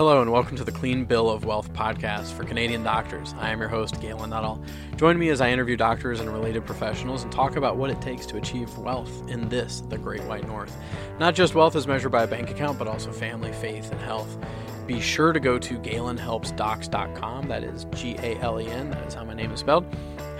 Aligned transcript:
Hello, 0.00 0.22
and 0.22 0.32
welcome 0.32 0.56
to 0.56 0.64
the 0.64 0.72
Clean 0.72 1.04
Bill 1.04 1.28
of 1.28 1.44
Wealth 1.44 1.70
podcast 1.74 2.32
for 2.32 2.44
Canadian 2.44 2.82
doctors. 2.82 3.34
I 3.38 3.50
am 3.50 3.60
your 3.60 3.68
host, 3.68 4.00
Galen 4.00 4.30
Nuttall. 4.30 4.58
Join 4.96 5.18
me 5.18 5.28
as 5.28 5.42
I 5.42 5.50
interview 5.50 5.76
doctors 5.76 6.20
and 6.20 6.32
related 6.32 6.64
professionals 6.64 7.22
and 7.22 7.30
talk 7.30 7.56
about 7.56 7.76
what 7.76 7.90
it 7.90 8.00
takes 8.00 8.24
to 8.28 8.38
achieve 8.38 8.78
wealth 8.78 9.28
in 9.28 9.50
this, 9.50 9.82
the 9.90 9.98
Great 9.98 10.24
White 10.24 10.46
North. 10.46 10.74
Not 11.18 11.34
just 11.34 11.54
wealth 11.54 11.76
as 11.76 11.86
measured 11.86 12.12
by 12.12 12.22
a 12.22 12.26
bank 12.26 12.48
account, 12.48 12.78
but 12.78 12.88
also 12.88 13.12
family, 13.12 13.52
faith, 13.52 13.92
and 13.92 14.00
health. 14.00 14.38
Be 14.86 15.02
sure 15.02 15.34
to 15.34 15.38
go 15.38 15.58
to 15.58 15.78
galenhelpsdocs.com. 15.78 17.48
That 17.48 17.62
is 17.62 17.84
G 17.94 18.16
A 18.20 18.40
L 18.40 18.58
E 18.58 18.68
N, 18.68 18.88
that 18.92 19.06
is 19.06 19.12
how 19.12 19.24
my 19.24 19.34
name 19.34 19.52
is 19.52 19.60
spelled 19.60 19.84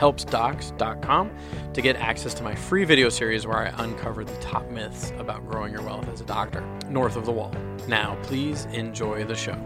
helpsdocs.com 0.01 1.31
to 1.75 1.83
get 1.83 1.95
access 1.97 2.33
to 2.33 2.43
my 2.43 2.55
free 2.55 2.85
video 2.85 3.11
series 3.11 3.47
where 3.47 3.59
I 3.59 3.85
uncover 3.85 4.25
the 4.25 4.35
top 4.37 4.67
myths 4.71 5.13
about 5.19 5.47
growing 5.47 5.75
your 5.75 5.83
wealth 5.83 6.09
as 6.09 6.23
a 6.23 6.25
doctor 6.25 6.63
north 6.89 7.17
of 7.17 7.27
the 7.27 7.33
wall. 7.33 7.53
Now, 7.87 8.17
please 8.23 8.65
enjoy 8.73 9.25
the 9.25 9.35
show. 9.35 9.59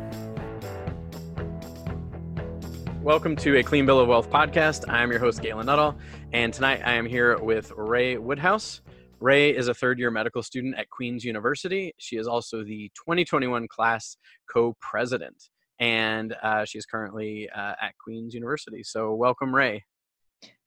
Welcome 3.00 3.36
to 3.36 3.58
a 3.58 3.62
Clean 3.62 3.86
Bill 3.86 4.00
of 4.00 4.08
Wealth 4.08 4.28
podcast. 4.28 4.88
I 4.88 5.04
am 5.04 5.10
your 5.12 5.20
host, 5.20 5.40
Galen 5.40 5.66
Nuttall, 5.66 5.96
and 6.32 6.52
tonight 6.52 6.80
I 6.84 6.94
am 6.94 7.06
here 7.06 7.38
with 7.38 7.70
Rae 7.76 8.16
Woodhouse. 8.16 8.80
Rae 9.20 9.54
is 9.54 9.68
a 9.68 9.74
third 9.74 10.00
year 10.00 10.10
medical 10.10 10.42
student 10.42 10.74
at 10.76 10.90
Queen's 10.90 11.22
University. 11.22 11.94
She 11.98 12.16
is 12.16 12.26
also 12.26 12.64
the 12.64 12.90
2021 12.96 13.68
class 13.68 14.16
co 14.50 14.74
president, 14.80 15.50
and 15.78 16.34
uh, 16.42 16.64
she's 16.64 16.86
currently 16.86 17.48
uh, 17.54 17.74
at 17.80 17.92
Queen's 18.02 18.34
University. 18.34 18.82
So, 18.82 19.14
welcome, 19.14 19.54
Rae. 19.54 19.84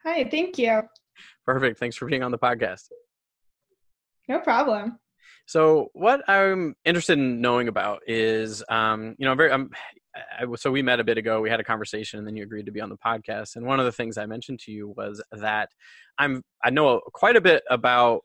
Hi, 0.05 0.23
thank 0.29 0.57
you. 0.57 0.83
Perfect. 1.45 1.79
Thanks 1.79 1.95
for 1.95 2.05
being 2.05 2.23
on 2.23 2.31
the 2.31 2.37
podcast. 2.37 2.89
No 4.27 4.39
problem. 4.39 4.99
So, 5.45 5.89
what 5.93 6.27
I'm 6.29 6.75
interested 6.83 7.17
in 7.17 7.39
knowing 7.41 7.67
about 7.67 8.01
is, 8.05 8.63
um, 8.69 9.15
you 9.17 9.25
know, 9.25 9.33
very, 9.35 9.51
um, 9.51 9.69
I, 10.15 10.45
so 10.55 10.71
we 10.71 10.81
met 10.81 10.99
a 10.99 11.03
bit 11.03 11.17
ago. 11.17 11.41
We 11.41 11.49
had 11.49 11.59
a 11.59 11.63
conversation, 11.63 12.19
and 12.19 12.27
then 12.27 12.35
you 12.35 12.43
agreed 12.43 12.65
to 12.65 12.71
be 12.71 12.81
on 12.81 12.89
the 12.89 12.97
podcast. 12.97 13.55
And 13.55 13.65
one 13.65 13.79
of 13.79 13.85
the 13.85 13.91
things 13.91 14.17
I 14.17 14.25
mentioned 14.25 14.59
to 14.61 14.71
you 14.71 14.93
was 14.97 15.21
that 15.31 15.69
I'm, 16.17 16.43
I 16.63 16.69
know 16.69 17.01
quite 17.13 17.35
a 17.35 17.41
bit 17.41 17.63
about 17.69 18.23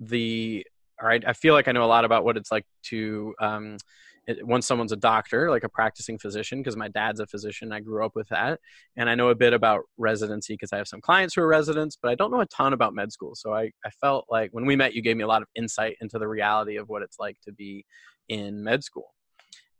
the, 0.00 0.66
all 1.00 1.08
right, 1.08 1.22
I 1.26 1.32
feel 1.32 1.54
like 1.54 1.68
I 1.68 1.72
know 1.72 1.84
a 1.84 1.86
lot 1.86 2.04
about 2.04 2.24
what 2.24 2.36
it's 2.36 2.50
like 2.50 2.66
to 2.84 3.34
um, 3.40 3.76
once 4.42 4.66
someone's 4.66 4.92
a 4.92 4.96
doctor, 4.96 5.50
like 5.50 5.64
a 5.64 5.68
practicing 5.68 6.18
physician, 6.18 6.60
because 6.60 6.76
my 6.76 6.88
dad's 6.88 7.20
a 7.20 7.26
physician, 7.26 7.72
I 7.72 7.80
grew 7.80 8.04
up 8.04 8.12
with 8.14 8.28
that, 8.28 8.60
and 8.96 9.08
I 9.08 9.14
know 9.14 9.28
a 9.28 9.34
bit 9.34 9.52
about 9.52 9.82
residency 9.96 10.54
because 10.54 10.72
I 10.72 10.78
have 10.78 10.88
some 10.88 11.00
clients 11.00 11.34
who 11.34 11.42
are 11.42 11.46
residents, 11.46 11.98
but 12.00 12.10
I 12.10 12.14
don't 12.14 12.30
know 12.30 12.40
a 12.40 12.46
ton 12.46 12.72
about 12.72 12.94
med 12.94 13.12
school. 13.12 13.34
So 13.34 13.54
I, 13.54 13.70
I 13.84 13.90
felt 14.00 14.26
like 14.30 14.50
when 14.52 14.66
we 14.66 14.76
met, 14.76 14.94
you 14.94 15.02
gave 15.02 15.16
me 15.16 15.24
a 15.24 15.28
lot 15.28 15.42
of 15.42 15.48
insight 15.54 15.96
into 16.00 16.18
the 16.18 16.28
reality 16.28 16.76
of 16.76 16.88
what 16.88 17.02
it's 17.02 17.18
like 17.18 17.36
to 17.42 17.52
be 17.52 17.84
in 18.28 18.62
med 18.62 18.82
school. 18.82 19.14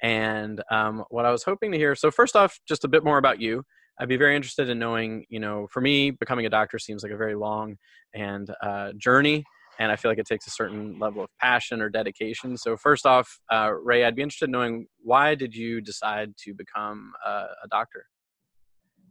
And 0.03 0.63
um, 0.71 1.05
what 1.09 1.25
I 1.25 1.31
was 1.31 1.45
hoping 1.45 1.73
to 1.73 1.79
hear, 1.79 1.95
so 1.95 2.11
first 2.11 2.37
off, 2.37 2.59
just 2.69 2.85
a 2.85 2.89
bit 2.89 3.05
more 3.05 3.19
about 3.19 3.41
you. 3.41 3.65
I'd 3.99 4.09
be 4.09 4.17
very 4.17 4.35
interested 4.35 4.69
in 4.69 4.79
knowing, 4.79 5.25
you 5.29 5.39
know, 5.39 5.69
for 5.71 5.81
me, 5.81 6.11
becoming 6.11 6.47
a 6.47 6.51
doctor 6.51 6.79
seems 6.79 7.03
like 7.03 7.13
a 7.13 7.17
very 7.17 7.37
long 7.37 7.77
and 8.13 8.51
uh, 8.61 8.93
journey 8.99 9.45
and 9.79 9.91
I 9.91 9.97
feel 9.97 10.11
like 10.11 10.19
it 10.19 10.27
takes 10.27 10.47
a 10.47 10.51
certain 10.51 10.99
level 10.99 11.23
of 11.25 11.31
passion 11.41 11.81
or 11.81 11.89
dedication. 11.89 12.57
So, 12.57 12.77
first 12.77 13.07
off, 13.07 13.41
uh, 13.53 13.73
Rae, 13.73 14.05
I'd 14.05 14.17
be 14.17 14.23
interested 14.23 14.47
in 14.47 14.53
knowing 14.53 14.87
why 15.03 15.35
did 15.35 15.55
you 15.55 15.81
decide 15.81 16.37
to 16.45 16.55
become 16.55 17.13
a, 17.25 17.47
a 17.65 17.69
doctor? 17.71 18.07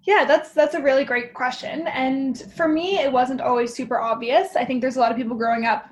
Yeah, 0.05 0.25
that's 0.25 0.51
that's 0.51 0.75
a 0.75 0.81
really 0.81 1.05
great 1.05 1.33
question. 1.33 1.87
And 1.87 2.37
for 2.55 2.67
me, 2.67 2.99
it 2.99 3.11
wasn't 3.11 3.41
always 3.41 3.73
super 3.73 3.99
obvious. 3.99 4.55
I 4.55 4.65
think 4.65 4.81
there's 4.81 4.97
a 4.97 4.99
lot 4.99 5.11
of 5.11 5.17
people 5.17 5.37
growing 5.37 5.65
up 5.65 5.85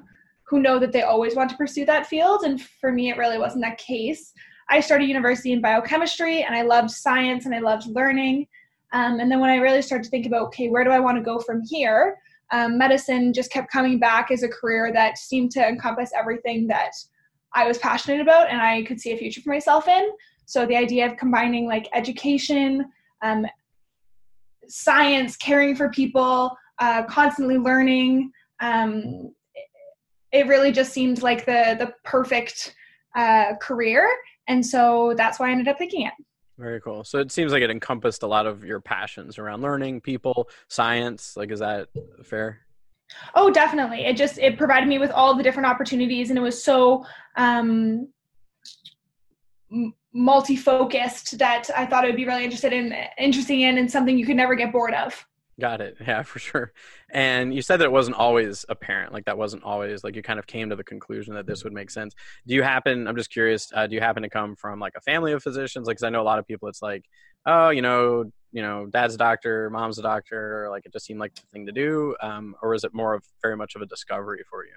who 0.47 0.59
know 0.59 0.79
that 0.79 0.91
they 0.91 1.03
always 1.03 1.35
want 1.35 1.49
to 1.49 1.55
pursue 1.55 1.85
that 1.85 2.07
field, 2.07 2.43
and 2.43 2.61
for 2.61 2.91
me, 2.91 3.09
it 3.09 3.17
really 3.17 3.37
wasn't 3.37 3.63
that 3.63 3.77
case. 3.77 4.33
I 4.69 4.79
started 4.79 5.07
university 5.07 5.51
in 5.51 5.61
biochemistry, 5.61 6.43
and 6.43 6.55
I 6.55 6.61
loved 6.61 6.91
science 6.91 7.45
and 7.45 7.55
I 7.55 7.59
loved 7.59 7.87
learning. 7.87 8.47
Um, 8.93 9.19
and 9.19 9.31
then 9.31 9.39
when 9.39 9.49
I 9.49 9.57
really 9.57 9.81
started 9.81 10.05
to 10.05 10.09
think 10.09 10.25
about, 10.25 10.43
okay, 10.47 10.69
where 10.69 10.83
do 10.83 10.89
I 10.89 10.99
want 10.99 11.17
to 11.17 11.23
go 11.23 11.39
from 11.39 11.61
here? 11.65 12.17
Um, 12.51 12.77
medicine 12.77 13.33
just 13.33 13.51
kept 13.51 13.71
coming 13.71 13.99
back 13.99 14.31
as 14.31 14.43
a 14.43 14.47
career 14.49 14.91
that 14.93 15.17
seemed 15.17 15.51
to 15.51 15.65
encompass 15.65 16.11
everything 16.17 16.67
that 16.67 16.91
I 17.53 17.67
was 17.67 17.77
passionate 17.77 18.21
about 18.21 18.49
and 18.49 18.61
I 18.61 18.83
could 18.83 18.99
see 18.99 19.11
a 19.11 19.17
future 19.17 19.41
for 19.41 19.49
myself 19.49 19.87
in. 19.87 20.09
So 20.45 20.65
the 20.65 20.75
idea 20.75 21.05
of 21.05 21.17
combining 21.17 21.65
like 21.65 21.87
education, 21.93 22.85
um, 23.21 23.45
science, 24.67 25.37
caring 25.37 25.75
for 25.75 25.89
people, 25.89 26.55
uh, 26.79 27.03
constantly 27.03 27.57
learning, 27.57 28.31
um, 28.59 29.33
it 30.31 30.47
really 30.47 30.71
just 30.71 30.93
seemed 30.93 31.21
like 31.21 31.45
the 31.45 31.75
the 31.77 31.93
perfect 32.03 32.75
uh, 33.15 33.55
career, 33.61 34.09
and 34.47 34.65
so 34.65 35.13
that's 35.17 35.39
why 35.39 35.49
I 35.49 35.51
ended 35.51 35.67
up 35.67 35.77
picking 35.77 36.03
it. 36.05 36.13
Very 36.61 36.79
cool. 36.79 37.03
So 37.03 37.17
it 37.17 37.31
seems 37.31 37.51
like 37.51 37.63
it 37.63 37.71
encompassed 37.71 38.21
a 38.21 38.27
lot 38.27 38.45
of 38.45 38.63
your 38.63 38.79
passions 38.79 39.39
around 39.39 39.63
learning, 39.63 40.01
people, 40.01 40.47
science. 40.67 41.35
Like, 41.35 41.49
is 41.51 41.59
that 41.59 41.87
fair? 42.23 42.59
Oh, 43.33 43.49
definitely. 43.49 44.05
It 44.05 44.15
just 44.15 44.37
it 44.37 44.59
provided 44.59 44.87
me 44.87 44.99
with 44.99 45.09
all 45.09 45.33
the 45.33 45.41
different 45.41 45.67
opportunities, 45.67 46.29
and 46.29 46.37
it 46.37 46.41
was 46.41 46.63
so 46.63 47.03
um, 47.35 48.09
multi-focused 50.13 51.39
that 51.39 51.67
I 51.75 51.87
thought 51.87 52.03
it 52.03 52.07
would 52.07 52.15
be 52.15 52.25
really 52.25 52.43
interested 52.43 52.73
in, 52.73 52.93
interesting 53.17 53.61
in, 53.61 53.79
and 53.79 53.91
something 53.91 54.15
you 54.15 54.25
could 54.27 54.37
never 54.37 54.53
get 54.53 54.71
bored 54.71 54.93
of. 54.93 55.25
Got 55.59 55.81
it. 55.81 55.97
Yeah, 56.07 56.23
for 56.23 56.39
sure. 56.39 56.73
And 57.11 57.53
you 57.53 57.61
said 57.61 57.77
that 57.77 57.85
it 57.85 57.91
wasn't 57.91 58.17
always 58.17 58.65
apparent. 58.69 59.13
Like 59.13 59.25
that 59.25 59.37
wasn't 59.37 59.63
always 59.63 60.03
like 60.03 60.15
you 60.15 60.21
kind 60.21 60.39
of 60.39 60.47
came 60.47 60.69
to 60.69 60.75
the 60.75 60.83
conclusion 60.83 61.35
that 61.35 61.45
this 61.45 61.63
would 61.63 61.73
make 61.73 61.89
sense. 61.91 62.15
Do 62.47 62.55
you 62.55 62.63
happen? 62.63 63.07
I'm 63.07 63.15
just 63.15 63.31
curious. 63.31 63.71
Uh, 63.73 63.87
do 63.87 63.95
you 63.95 64.01
happen 64.01 64.23
to 64.23 64.29
come 64.29 64.55
from 64.55 64.79
like 64.79 64.93
a 64.95 65.01
family 65.01 65.33
of 65.33 65.43
physicians? 65.43 65.87
Like, 65.87 65.97
cause 65.97 66.03
I 66.03 66.09
know 66.09 66.21
a 66.21 66.23
lot 66.23 66.39
of 66.39 66.47
people. 66.47 66.67
It's 66.67 66.81
like, 66.81 67.05
oh, 67.45 67.69
you 67.69 67.81
know, 67.81 68.31
you 68.51 68.61
know, 68.61 68.87
dad's 68.87 69.15
a 69.15 69.17
doctor, 69.17 69.69
mom's 69.69 69.99
a 69.99 70.01
doctor. 70.01 70.65
Or 70.65 70.69
like 70.69 70.85
it 70.85 70.93
just 70.93 71.05
seemed 71.05 71.19
like 71.19 71.35
the 71.35 71.41
thing 71.53 71.65
to 71.65 71.71
do. 71.71 72.15
Um, 72.21 72.55
or 72.61 72.73
is 72.73 72.83
it 72.83 72.93
more 72.93 73.13
of 73.13 73.23
very 73.41 73.55
much 73.55 73.75
of 73.75 73.81
a 73.81 73.85
discovery 73.85 74.43
for 74.49 74.65
you? 74.65 74.73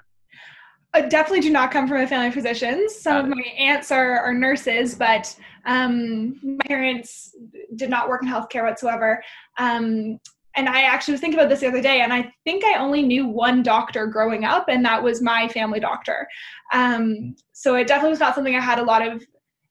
I 0.95 1.01
definitely 1.01 1.41
do 1.41 1.51
not 1.51 1.73
come 1.73 1.89
from 1.89 2.03
a 2.03 2.07
family 2.07 2.29
of 2.29 2.35
physicians. 2.35 2.95
Some 2.95 3.17
of 3.17 3.37
my 3.37 3.43
aunts 3.59 3.91
are, 3.91 4.21
are 4.21 4.33
nurses, 4.33 4.95
but 4.95 5.37
um, 5.67 6.39
my 6.41 6.65
parents 6.67 7.35
did 7.75 7.91
not 7.91 8.09
work 8.09 8.23
in 8.23 8.29
healthcare 8.29 8.63
whatsoever. 8.63 9.21
Um, 9.59 10.21
and 10.57 10.69
I 10.69 10.83
actually 10.83 11.13
was 11.13 11.21
thinking 11.21 11.39
about 11.39 11.49
this 11.49 11.61
the 11.61 11.69
other 11.69 11.83
day, 11.83 12.01
and 12.01 12.13
I 12.13 12.33
think 12.45 12.65
I 12.65 12.79
only 12.79 13.03
knew 13.03 13.27
one 13.27 13.63
doctor 13.63 14.07
growing 14.07 14.45
up, 14.45 14.69
and 14.69 14.85
that 14.85 15.03
was 15.03 15.21
my 15.21 15.49
family 15.49 15.81
doctor. 15.81 16.29
Um, 16.73 17.35
so 17.53 17.75
it 17.75 17.87
definitely 17.87 18.11
was 18.11 18.21
not 18.21 18.35
something 18.35 18.55
I 18.55 18.61
had 18.61 18.79
a 18.79 18.85
lot 18.85 19.07
of 19.07 19.23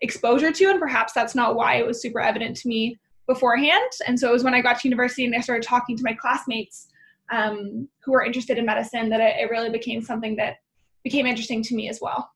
exposure 0.01 0.51
to, 0.51 0.65
and 0.65 0.79
perhaps 0.79 1.13
that's 1.13 1.35
not 1.35 1.55
why 1.55 1.75
it 1.75 1.85
was 1.85 2.01
super 2.01 2.19
evident 2.19 2.57
to 2.57 2.67
me 2.67 2.99
beforehand. 3.27 3.91
And 4.05 4.19
so 4.19 4.29
it 4.29 4.33
was 4.33 4.43
when 4.43 4.53
I 4.53 4.61
got 4.61 4.79
to 4.79 4.87
university 4.87 5.23
and 5.25 5.33
I 5.33 5.39
started 5.39 5.63
talking 5.63 5.95
to 5.95 6.03
my 6.03 6.13
classmates 6.13 6.87
um, 7.31 7.87
who 8.03 8.11
were 8.11 8.23
interested 8.23 8.57
in 8.57 8.65
medicine 8.65 9.09
that 9.09 9.21
it, 9.21 9.35
it 9.39 9.49
really 9.49 9.69
became 9.69 10.01
something 10.01 10.35
that 10.35 10.57
became 11.03 11.25
interesting 11.25 11.63
to 11.63 11.75
me 11.75 11.87
as 11.89 11.99
well. 12.01 12.32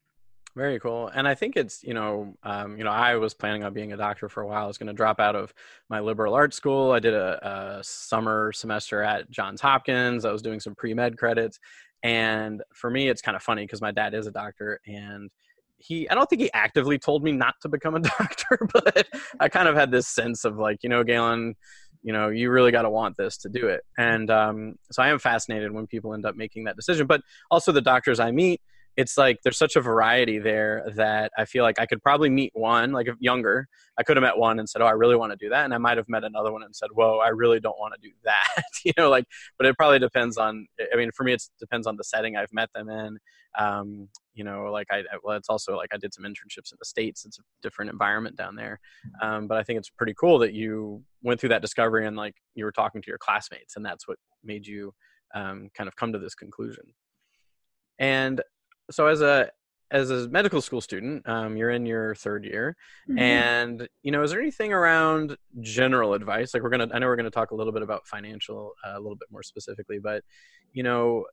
Very 0.57 0.79
cool. 0.79 1.07
And 1.13 1.27
I 1.27 1.35
think 1.35 1.55
it's, 1.55 1.83
you 1.83 1.93
know, 1.93 2.35
um, 2.41 2.79
you 2.79 2.83
know, 2.83 2.89
I 2.89 3.15
was 3.17 3.35
planning 3.35 3.63
on 3.63 3.73
being 3.73 3.93
a 3.93 3.97
doctor 3.97 4.27
for 4.27 4.41
a 4.41 4.47
while. 4.47 4.63
I 4.63 4.67
was 4.67 4.79
going 4.79 4.87
to 4.87 4.93
drop 4.93 5.19
out 5.19 5.35
of 5.35 5.53
my 5.87 5.99
liberal 5.99 6.33
arts 6.33 6.57
school. 6.57 6.93
I 6.93 6.99
did 6.99 7.13
a, 7.13 7.77
a 7.77 7.83
summer 7.83 8.51
semester 8.51 9.03
at 9.03 9.29
Johns 9.29 9.61
Hopkins. 9.61 10.25
I 10.25 10.31
was 10.31 10.41
doing 10.41 10.59
some 10.59 10.73
pre-med 10.73 11.15
credits. 11.15 11.59
And 12.01 12.63
for 12.73 12.89
me, 12.89 13.07
it's 13.07 13.21
kind 13.21 13.35
of 13.35 13.43
funny 13.43 13.65
because 13.65 13.81
my 13.81 13.91
dad 13.91 14.15
is 14.15 14.25
a 14.25 14.31
doctor 14.31 14.79
and 14.87 15.29
he, 15.77 16.09
I 16.09 16.15
don't 16.15 16.27
think 16.27 16.41
he 16.41 16.51
actively 16.53 16.97
told 16.97 17.23
me 17.23 17.33
not 17.33 17.53
to 17.61 17.69
become 17.69 17.93
a 17.93 17.99
doctor, 18.17 18.67
but 18.73 19.07
I 19.39 19.49
kind 19.49 19.67
of 19.67 19.75
had 19.75 19.91
this 19.91 20.07
sense 20.07 20.43
of 20.43 20.57
like, 20.57 20.79
you 20.81 20.89
know, 20.89 21.03
Galen, 21.03 21.55
you 22.01 22.13
know, 22.13 22.29
you 22.29 22.49
really 22.49 22.71
got 22.71 22.81
to 22.81 22.89
want 22.89 23.15
this 23.15 23.37
to 23.39 23.49
do 23.49 23.67
it. 23.67 23.81
And 23.99 24.31
um, 24.31 24.75
so 24.91 25.03
I 25.03 25.09
am 25.09 25.19
fascinated 25.19 25.71
when 25.71 25.85
people 25.85 26.15
end 26.15 26.25
up 26.25 26.35
making 26.35 26.63
that 26.63 26.75
decision. 26.75 27.05
But 27.05 27.21
also 27.51 27.71
the 27.71 27.79
doctors 27.79 28.19
I 28.19 28.31
meet, 28.31 28.59
it's 28.97 29.15
like 29.15 29.37
there's 29.43 29.57
such 29.57 29.75
a 29.75 29.81
variety 29.81 30.39
there 30.39 30.83
that 30.95 31.31
I 31.37 31.45
feel 31.45 31.63
like 31.63 31.79
I 31.79 31.85
could 31.85 32.01
probably 32.01 32.31
meet 32.31 32.51
one, 32.55 32.91
like 32.91 33.07
younger, 33.19 33.67
I 33.99 34.03
could 34.03 34.17
have 34.17 34.23
met 34.23 34.37
one 34.37 34.57
and 34.57 34.67
said, 34.67 34.81
"Oh, 34.81 34.87
I 34.87 34.91
really 34.91 35.15
want 35.15 35.31
to 35.31 35.37
do 35.37 35.49
that," 35.49 35.65
and 35.65 35.73
I 35.73 35.77
might 35.77 35.97
have 35.97 36.09
met 36.09 36.23
another 36.23 36.51
one 36.51 36.63
and 36.63 36.75
said, 36.75 36.89
"Whoa, 36.91 37.19
I 37.19 37.29
really 37.29 37.59
don't 37.59 37.77
want 37.77 37.93
to 37.93 37.99
do 38.01 38.13
that." 38.23 38.63
you 38.83 38.93
know, 38.97 39.09
like, 39.09 39.25
but 39.57 39.67
it 39.67 39.77
probably 39.77 39.99
depends 39.99 40.37
on. 40.37 40.65
I 40.91 40.97
mean, 40.97 41.11
for 41.15 41.23
me, 41.23 41.33
it 41.33 41.43
depends 41.59 41.85
on 41.85 41.95
the 41.95 42.03
setting 42.03 42.35
I've 42.35 42.51
met 42.51 42.69
them 42.73 42.89
in. 42.89 43.19
Um, 43.57 44.09
you 44.33 44.43
know, 44.43 44.71
like 44.71 44.87
I, 44.91 45.03
well, 45.23 45.37
it's 45.37 45.49
also 45.49 45.77
like 45.77 45.89
I 45.93 45.97
did 45.97 46.13
some 46.13 46.25
internships 46.25 46.71
in 46.71 46.77
the 46.79 46.85
states. 46.85 47.23
It's 47.23 47.37
a 47.37 47.43
different 47.61 47.91
environment 47.91 48.35
down 48.35 48.55
there, 48.55 48.79
um, 49.21 49.47
but 49.47 49.59
I 49.59 49.63
think 49.63 49.77
it's 49.77 49.91
pretty 49.91 50.15
cool 50.19 50.39
that 50.39 50.53
you 50.53 51.03
went 51.21 51.39
through 51.39 51.49
that 51.49 51.61
discovery 51.61 52.07
and 52.07 52.17
like 52.17 52.35
you 52.55 52.65
were 52.65 52.71
talking 52.71 53.03
to 53.03 53.07
your 53.07 53.19
classmates, 53.19 53.75
and 53.75 53.85
that's 53.85 54.07
what 54.07 54.17
made 54.43 54.65
you 54.65 54.91
um, 55.35 55.69
kind 55.75 55.87
of 55.87 55.95
come 55.95 56.13
to 56.13 56.19
this 56.19 56.33
conclusion. 56.33 56.83
And 57.99 58.41
so 58.91 59.07
as 59.07 59.21
a 59.21 59.49
as 59.89 60.11
a 60.11 60.27
medical 60.27 60.61
school 60.61 60.81
student, 60.81 61.27
um, 61.29 61.55
you're 61.55 61.69
in 61.69 61.85
your 61.85 62.13
third 62.15 62.43
year, 62.43 62.75
mm-hmm. 63.09 63.19
and 63.19 63.87
you 64.03 64.11
know, 64.11 64.21
is 64.21 64.31
there 64.31 64.41
anything 64.41 64.73
around 64.73 65.37
general 65.61 66.13
advice? 66.13 66.53
Like 66.53 66.63
we're 66.63 66.69
gonna, 66.69 66.89
I 66.93 66.99
know 66.99 67.07
we're 67.07 67.15
gonna 67.15 67.29
talk 67.29 67.51
a 67.51 67.55
little 67.55 67.73
bit 67.73 67.83
about 67.83 68.05
financial, 68.05 68.73
uh, 68.85 68.97
a 68.97 68.99
little 68.99 69.15
bit 69.15 69.29
more 69.31 69.43
specifically, 69.43 69.99
but 69.99 70.23
you 70.73 70.83
know, 70.83 71.25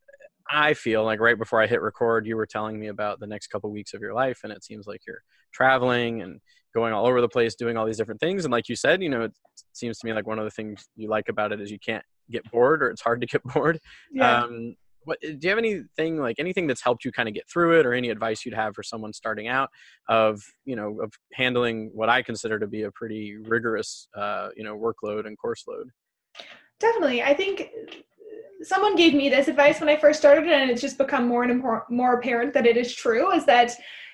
I 0.48 0.74
feel 0.74 1.04
like 1.04 1.20
right 1.20 1.38
before 1.38 1.60
I 1.60 1.66
hit 1.66 1.82
record, 1.82 2.26
you 2.26 2.36
were 2.36 2.46
telling 2.46 2.78
me 2.78 2.88
about 2.88 3.18
the 3.18 3.26
next 3.26 3.48
couple 3.48 3.70
weeks 3.72 3.94
of 3.94 4.00
your 4.00 4.14
life, 4.14 4.40
and 4.44 4.52
it 4.52 4.62
seems 4.62 4.86
like 4.86 5.02
you're 5.06 5.22
traveling 5.52 6.22
and 6.22 6.40
going 6.74 6.92
all 6.92 7.06
over 7.06 7.20
the 7.20 7.28
place, 7.28 7.54
doing 7.54 7.76
all 7.76 7.86
these 7.86 7.96
different 7.96 8.20
things. 8.20 8.44
And 8.44 8.52
like 8.52 8.68
you 8.68 8.76
said, 8.76 9.02
you 9.02 9.08
know, 9.08 9.22
it 9.22 9.32
seems 9.72 9.98
to 9.98 10.06
me 10.06 10.12
like 10.12 10.26
one 10.26 10.38
of 10.38 10.44
the 10.44 10.50
things 10.50 10.88
you 10.96 11.08
like 11.08 11.28
about 11.28 11.52
it 11.52 11.60
is 11.60 11.70
you 11.70 11.78
can't 11.78 12.04
get 12.30 12.50
bored 12.50 12.82
or 12.82 12.90
it's 12.90 13.00
hard 13.00 13.20
to 13.20 13.26
get 13.26 13.42
bored. 13.54 13.80
Yeah. 14.12 14.42
Um, 14.42 14.76
what 15.04 15.20
do 15.20 15.38
you 15.40 15.48
have 15.48 15.58
anything 15.58 16.18
like 16.18 16.36
anything 16.38 16.66
that's 16.66 16.82
helped 16.82 17.04
you 17.04 17.12
kind 17.12 17.28
of 17.28 17.34
get 17.34 17.48
through 17.48 17.78
it 17.78 17.86
or 17.86 17.94
any 17.94 18.10
advice 18.10 18.44
you'd 18.44 18.54
have 18.54 18.74
for 18.74 18.82
someone 18.82 19.12
starting 19.12 19.48
out 19.48 19.70
of 20.08 20.42
you 20.64 20.76
know 20.76 21.00
of 21.02 21.12
handling 21.32 21.90
what 21.94 22.08
i 22.08 22.22
consider 22.22 22.58
to 22.58 22.66
be 22.66 22.82
a 22.82 22.90
pretty 22.90 23.36
rigorous 23.42 24.08
uh, 24.16 24.48
you 24.56 24.64
know 24.64 24.76
workload 24.76 25.26
and 25.26 25.38
course 25.38 25.64
load? 25.66 25.90
Definitely. 26.80 27.22
I 27.22 27.34
think 27.34 27.70
someone 28.62 28.96
gave 28.96 29.14
me 29.14 29.28
this 29.28 29.48
advice 29.48 29.80
when 29.80 29.88
i 29.88 29.96
first 29.96 30.18
started 30.18 30.48
and 30.48 30.70
it's 30.70 30.80
just 30.80 30.98
become 30.98 31.28
more 31.28 31.44
and 31.44 31.60
more, 31.60 31.86
more 31.90 32.14
apparent 32.14 32.52
that 32.54 32.66
it 32.66 32.76
is 32.76 32.94
true 32.94 33.32
is 33.32 33.44
that 33.46 33.72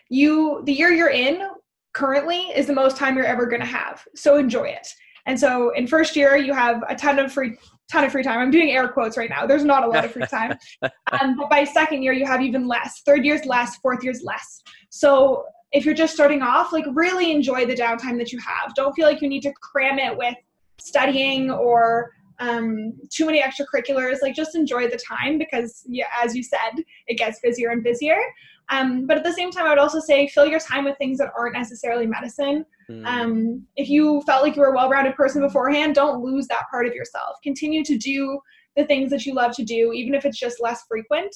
you 0.09 0.63
the 0.65 0.73
year 0.73 0.91
you're 0.91 1.11
in 1.11 1.49
currently 1.93 2.43
is 2.55 2.67
the 2.67 2.73
most 2.73 2.97
time 2.97 3.17
you're 3.17 3.25
ever 3.25 3.47
going 3.47 3.61
to 3.61 3.67
have. 3.67 4.05
So 4.15 4.37
enjoy 4.37 4.69
it 4.69 4.89
and 5.27 5.39
so 5.39 5.71
in 5.71 5.87
first 5.87 6.17
year 6.17 6.37
you 6.37 6.53
have 6.53 6.83
a 6.89 6.95
ton 6.95 7.19
of 7.19 7.33
free 7.33 7.57
ton 7.91 8.05
of 8.05 8.13
free 8.13 8.23
time. 8.23 8.39
I'm 8.39 8.51
doing 8.51 8.71
air 8.71 8.89
quotes 8.89 9.17
right 9.17 9.29
now. 9.29 9.47
There's 9.47 9.65
not 9.65 9.85
a 9.85 9.87
lot 9.87 10.05
of 10.05 10.13
free 10.13 10.27
time. 10.27 10.57
um, 11.13 11.37
but 11.37 11.51
by 11.51 11.65
second 11.65 12.03
year, 12.03 12.13
you 12.13 12.25
have 12.25 12.41
even 12.41 12.67
less. 12.67 13.03
Third 13.05 13.25
year's 13.25 13.45
less. 13.45 13.77
Fourth 13.79 14.05
year's 14.05 14.23
less. 14.23 14.63
So 14.91 15.45
if 15.73 15.85
you're 15.85 15.95
just 15.95 16.15
starting 16.15 16.43
off, 16.43 16.73
like 16.73 16.85
really 16.93 17.31
enjoy 17.31 17.67
the 17.67 17.75
downtime 17.75 18.17
that 18.19 18.33
you 18.33 18.39
have. 18.39 18.75
Don't 18.75 18.93
feel 18.95 19.07
like 19.07 19.21
you 19.21 19.29
need 19.29 19.43
to 19.43 19.53
cram 19.61 19.99
it 19.99 20.17
with 20.17 20.35
studying 20.79 21.51
or 21.51 22.13
um, 22.41 22.95
too 23.11 23.27
many 23.27 23.41
extracurriculars. 23.41 24.17
Like 24.23 24.35
just 24.35 24.55
enjoy 24.55 24.89
the 24.89 24.99
time 24.99 25.39
because, 25.39 25.85
yeah, 25.87 26.07
as 26.23 26.35
you 26.35 26.43
said, 26.43 26.83
it 27.07 27.19
gets 27.19 27.39
busier 27.41 27.71
and 27.71 27.85
busier. 27.85 28.19
Um, 28.71 29.07
but 29.07 29.17
at 29.17 29.25
the 29.25 29.33
same 29.33 29.51
time, 29.51 29.67
I 29.67 29.71
would 29.71 29.79
also 29.79 30.01
say 30.01 30.29
fill 30.29 30.47
your 30.47 30.61
time 30.61 30.85
with 30.85 30.97
things 30.99 31.19
that 31.19 31.33
aren't 31.37 31.55
necessarily 31.55 32.07
medicine. 32.07 32.65
Mm. 32.91 33.07
Um, 33.07 33.67
if 33.77 33.89
you 33.89 34.23
felt 34.27 34.43
like 34.43 34.55
you 34.57 34.63
were 34.63 34.69
a 34.69 34.75
well-rounded 34.75 35.15
person 35.17 35.43
beforehand, 35.43 35.95
don't 35.95 36.23
lose 36.23 36.47
that 36.49 36.65
part 36.71 36.87
of 36.87 36.95
yourself. 36.95 37.37
Continue 37.43 37.85
to 37.85 37.99
do 37.99 38.39
the 38.77 38.85
things 38.85 39.11
that 39.11 39.27
you 39.27 39.35
love 39.35 39.55
to 39.57 39.65
do, 39.65 39.93
even 39.93 40.15
if 40.15 40.25
it's 40.25 40.39
just 40.39 40.63
less 40.63 40.85
frequent. 40.89 41.35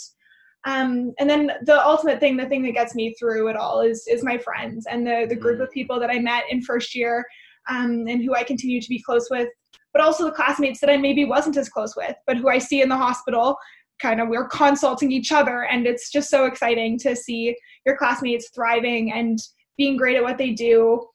Um, 0.65 1.13
and 1.19 1.29
then 1.29 1.51
the 1.63 1.85
ultimate 1.85 2.21
thing, 2.21 2.37
the 2.37 2.47
thing 2.47 2.63
that 2.63 2.73
gets 2.73 2.95
me 2.95 3.15
through 3.19 3.49
it 3.49 3.57
all, 3.57 3.81
is 3.81 4.07
is 4.09 4.25
my 4.25 4.39
friends 4.39 4.87
and 4.91 5.07
the 5.07 5.27
the 5.29 5.37
group 5.37 5.59
mm. 5.59 5.65
of 5.65 5.71
people 5.71 6.01
that 6.01 6.11
I 6.11 6.19
met 6.21 6.45
in 6.49 6.63
first 6.63 6.95
year, 6.95 7.25
um, 7.69 8.07
and 8.09 8.25
who 8.25 8.35
I 8.35 8.45
continue 8.45 8.81
to 8.81 8.89
be 8.89 9.03
close 9.03 9.29
with. 9.31 9.49
But 9.95 10.03
also 10.03 10.25
the 10.25 10.33
classmates 10.33 10.81
that 10.81 10.91
I 10.91 10.99
maybe 10.99 11.25
wasn't 11.25 11.57
as 11.57 11.71
close 11.71 11.97
with, 11.97 12.15
but 12.27 12.37
who 12.37 12.51
I 12.51 12.59
see 12.59 12.83
in 12.83 12.91
the 12.91 12.97
hospital 12.97 13.57
kind 14.03 14.21
of 14.21 14.29
we're 14.29 14.49
consulting 14.49 15.13
each 15.13 15.33
other. 15.33 15.65
And 15.65 15.87
it's 15.87 16.11
just 16.11 16.29
so 16.29 16.47
exciting 16.47 16.99
to 16.99 17.15
see 17.17 17.57
your 17.87 17.97
classmates 17.97 18.51
thriving 18.55 19.13
and 19.13 19.39
being 19.79 19.97
great 19.97 20.17
at 20.17 20.23
what 20.23 20.37
they 20.37 20.51
do 20.51 21.07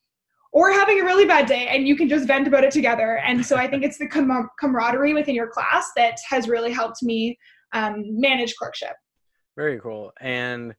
or 0.51 0.71
having 0.71 0.99
a 0.99 1.03
really 1.03 1.25
bad 1.25 1.45
day 1.45 1.67
and 1.67 1.87
you 1.87 1.95
can 1.95 2.09
just 2.09 2.25
vent 2.25 2.47
about 2.47 2.63
it 2.63 2.71
together. 2.71 3.17
And 3.19 3.45
so 3.45 3.55
i 3.55 3.67
think 3.67 3.83
it's 3.83 3.97
the 3.97 4.07
com- 4.07 4.49
camaraderie 4.59 5.13
within 5.13 5.35
your 5.35 5.47
class 5.47 5.91
that 5.95 6.17
has 6.29 6.47
really 6.47 6.71
helped 6.71 7.03
me 7.03 7.37
um, 7.73 8.03
manage 8.19 8.55
clerkship. 8.55 8.93
Very 9.55 9.79
cool. 9.79 10.11
And 10.19 10.73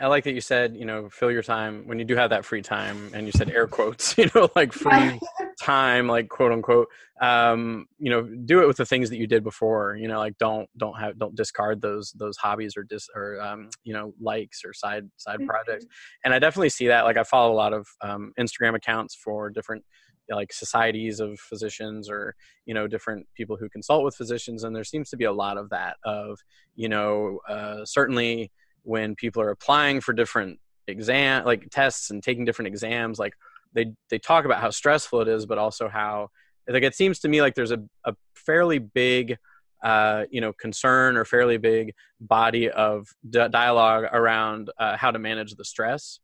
I 0.00 0.06
like 0.06 0.24
that 0.24 0.32
you 0.32 0.40
said, 0.40 0.76
you 0.76 0.84
know, 0.84 1.08
fill 1.08 1.30
your 1.30 1.42
time 1.42 1.86
when 1.86 1.98
you 1.98 2.04
do 2.04 2.14
have 2.14 2.30
that 2.30 2.44
free 2.44 2.62
time, 2.62 3.10
and 3.14 3.26
you 3.26 3.32
said 3.32 3.50
air 3.50 3.66
quotes, 3.66 4.16
you 4.18 4.30
know, 4.34 4.48
like 4.54 4.72
free 4.72 5.18
time, 5.68 6.06
like 6.06 6.28
quote 6.28 6.52
unquote. 6.52 6.88
Um, 7.20 7.86
you 7.98 8.10
know, 8.10 8.22
do 8.22 8.62
it 8.62 8.66
with 8.66 8.76
the 8.76 8.86
things 8.86 9.10
that 9.10 9.18
you 9.18 9.26
did 9.26 9.44
before. 9.44 9.96
You 9.96 10.08
know, 10.08 10.18
like 10.18 10.38
don't 10.38 10.68
don't 10.76 10.98
have 10.98 11.18
don't 11.18 11.34
discard 11.34 11.82
those 11.82 12.12
those 12.12 12.36
hobbies 12.36 12.76
or 12.76 12.84
dis 12.84 13.08
or 13.14 13.40
um, 13.40 13.68
you 13.84 13.92
know 13.92 14.14
likes 14.20 14.62
or 14.64 14.72
side 14.72 15.08
side 15.16 15.40
projects. 15.46 15.84
Mm-hmm. 15.84 16.24
And 16.24 16.34
I 16.34 16.38
definitely 16.38 16.70
see 16.70 16.88
that. 16.88 17.04
Like 17.04 17.18
I 17.18 17.24
follow 17.24 17.52
a 17.52 17.54
lot 17.54 17.72
of 17.72 17.86
um, 18.00 18.32
Instagram 18.38 18.74
accounts 18.74 19.14
for 19.14 19.50
different 19.50 19.84
like 20.30 20.52
societies 20.52 21.20
of 21.20 21.38
physicians 21.40 22.10
or 22.10 22.34
you 22.66 22.74
know 22.74 22.86
different 22.86 23.26
people 23.34 23.56
who 23.56 23.68
consult 23.68 24.04
with 24.04 24.14
physicians 24.14 24.62
and 24.62 24.76
there 24.76 24.84
seems 24.84 25.08
to 25.08 25.16
be 25.16 25.24
a 25.24 25.32
lot 25.32 25.56
of 25.56 25.70
that 25.70 25.96
of 26.04 26.38
you 26.76 26.86
know 26.86 27.38
uh, 27.48 27.82
certainly 27.86 28.52
when 28.82 29.14
people 29.14 29.40
are 29.40 29.48
applying 29.48 30.02
for 30.02 30.12
different 30.12 30.58
exam 30.86 31.46
like 31.46 31.68
tests 31.70 32.10
and 32.10 32.22
taking 32.22 32.44
different 32.44 32.66
exams 32.66 33.18
like 33.18 33.32
they 33.72 33.92
they 34.10 34.18
talk 34.18 34.44
about 34.44 34.60
how 34.60 34.70
stressful 34.70 35.20
it 35.20 35.28
is 35.28 35.46
but 35.46 35.58
also 35.58 35.88
how 35.88 36.28
like 36.68 36.82
it 36.82 36.94
seems 36.94 37.18
to 37.20 37.28
me 37.28 37.40
like 37.40 37.54
there's 37.54 37.70
a, 37.70 37.80
a 38.04 38.14
fairly 38.34 38.78
big 38.78 39.36
uh, 39.82 40.24
you 40.30 40.40
know 40.40 40.52
concern 40.52 41.16
or 41.16 41.24
fairly 41.24 41.56
big 41.56 41.94
body 42.20 42.68
of 42.68 43.06
d- 43.28 43.48
dialogue 43.48 44.04
around 44.12 44.70
uh, 44.78 44.96
how 44.96 45.10
to 45.10 45.18
manage 45.18 45.54
the 45.54 45.64
stress 45.64 46.18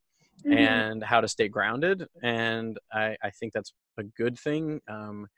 mm-hmm. 0.44 0.58
and 0.58 1.04
how 1.04 1.20
to 1.20 1.28
stay 1.28 1.48
grounded 1.48 2.06
and 2.22 2.78
I, 2.92 3.16
I 3.22 3.30
think 3.30 3.52
that's 3.52 3.72
a 3.98 4.02
good 4.02 4.38
thing 4.38 4.80
um, 4.88 5.28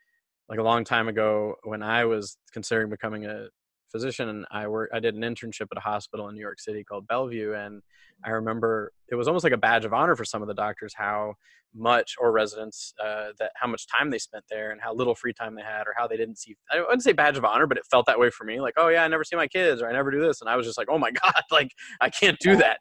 like 0.49 0.59
a 0.59 0.63
long 0.63 0.83
time 0.83 1.07
ago 1.07 1.55
when 1.63 1.83
i 1.83 2.05
was 2.05 2.37
considering 2.51 2.89
becoming 2.89 3.25
a 3.25 3.49
physician 3.91 4.29
and 4.29 4.45
I 4.51 4.67
worked 4.67 4.93
I 4.93 4.99
did 4.99 5.15
an 5.15 5.21
internship 5.21 5.67
at 5.71 5.77
a 5.77 5.81
hospital 5.81 6.27
in 6.29 6.35
New 6.35 6.41
York 6.41 6.59
City 6.59 6.83
called 6.83 7.07
Bellevue 7.07 7.53
and 7.53 7.81
I 8.23 8.31
remember 8.31 8.91
it 9.09 9.15
was 9.15 9.27
almost 9.27 9.43
like 9.43 9.53
a 9.53 9.57
badge 9.57 9.85
of 9.85 9.93
honor 9.93 10.15
for 10.15 10.25
some 10.25 10.41
of 10.41 10.47
the 10.47 10.53
doctors 10.53 10.93
how 10.95 11.35
much 11.75 12.15
or 12.19 12.31
residents 12.31 12.93
uh, 13.03 13.27
that 13.39 13.51
how 13.55 13.67
much 13.67 13.87
time 13.87 14.09
they 14.09 14.17
spent 14.17 14.43
there 14.49 14.71
and 14.71 14.81
how 14.81 14.93
little 14.93 15.13
free 15.13 15.33
time 15.33 15.55
they 15.55 15.61
had 15.61 15.87
or 15.87 15.93
how 15.95 16.07
they 16.07 16.17
didn't 16.17 16.37
see 16.37 16.55
I 16.71 16.79
wouldn't 16.79 17.03
say 17.03 17.13
badge 17.13 17.37
of 17.37 17.45
honor 17.45 17.67
but 17.67 17.77
it 17.77 17.85
felt 17.89 18.05
that 18.07 18.19
way 18.19 18.29
for 18.29 18.43
me 18.43 18.59
like 18.59 18.73
oh 18.77 18.89
yeah 18.89 19.03
I 19.03 19.07
never 19.07 19.23
see 19.23 19.35
my 19.35 19.47
kids 19.47 19.81
or 19.81 19.89
I 19.89 19.93
never 19.93 20.11
do 20.11 20.21
this 20.21 20.41
and 20.41 20.49
I 20.49 20.55
was 20.55 20.65
just 20.65 20.77
like 20.77 20.87
oh 20.89 20.97
my 20.97 21.11
god 21.23 21.43
like 21.51 21.71
I 22.01 22.09
can't 22.09 22.37
do 22.39 22.55
that. 22.57 22.79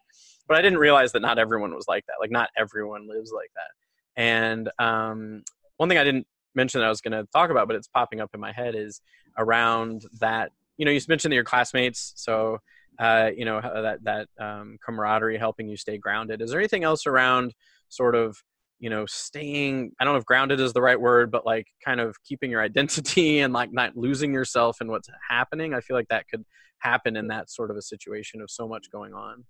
But 0.48 0.56
I 0.56 0.62
didn't 0.62 0.78
realize 0.78 1.10
that 1.12 1.22
not 1.22 1.40
everyone 1.40 1.74
was 1.74 1.86
like 1.88 2.06
that 2.06 2.14
like 2.20 2.30
not 2.30 2.50
everyone 2.56 3.08
lives 3.08 3.32
like 3.34 3.50
that. 3.54 4.22
And 4.22 4.70
um, 4.78 5.42
one 5.76 5.88
thing 5.88 5.98
I 5.98 6.04
didn't 6.04 6.26
mention 6.54 6.80
that 6.80 6.86
I 6.86 6.88
was 6.88 7.00
going 7.00 7.12
to 7.12 7.28
talk 7.32 7.50
about 7.50 7.66
but 7.66 7.76
it's 7.76 7.88
popping 7.88 8.20
up 8.20 8.30
in 8.32 8.40
my 8.40 8.52
head 8.52 8.74
is 8.74 9.00
around 9.36 10.04
that 10.20 10.52
you 10.76 10.84
know, 10.84 10.90
you 10.90 11.00
mentioned 11.08 11.34
your 11.34 11.44
classmates, 11.44 12.12
so 12.16 12.58
uh, 12.98 13.30
you 13.36 13.44
know 13.44 13.60
that 13.60 13.98
that 14.04 14.28
um, 14.40 14.78
camaraderie 14.84 15.38
helping 15.38 15.68
you 15.68 15.76
stay 15.76 15.98
grounded. 15.98 16.40
Is 16.40 16.50
there 16.50 16.60
anything 16.60 16.84
else 16.84 17.06
around 17.06 17.54
sort 17.88 18.14
of 18.14 18.36
you 18.78 18.90
know 18.90 19.06
staying? 19.06 19.92
I 20.00 20.04
don't 20.04 20.14
know 20.14 20.18
if 20.18 20.24
grounded 20.24 20.60
is 20.60 20.72
the 20.72 20.82
right 20.82 21.00
word, 21.00 21.30
but 21.30 21.44
like 21.44 21.66
kind 21.84 22.00
of 22.00 22.16
keeping 22.24 22.50
your 22.50 22.62
identity 22.62 23.40
and 23.40 23.52
like 23.52 23.72
not 23.72 23.96
losing 23.96 24.32
yourself 24.32 24.80
in 24.80 24.88
what's 24.88 25.08
happening. 25.28 25.74
I 25.74 25.80
feel 25.80 25.96
like 25.96 26.08
that 26.08 26.26
could 26.28 26.44
happen 26.78 27.16
in 27.16 27.28
that 27.28 27.50
sort 27.50 27.70
of 27.70 27.76
a 27.76 27.82
situation 27.82 28.40
of 28.40 28.50
so 28.50 28.68
much 28.68 28.90
going 28.90 29.14
on. 29.14 29.44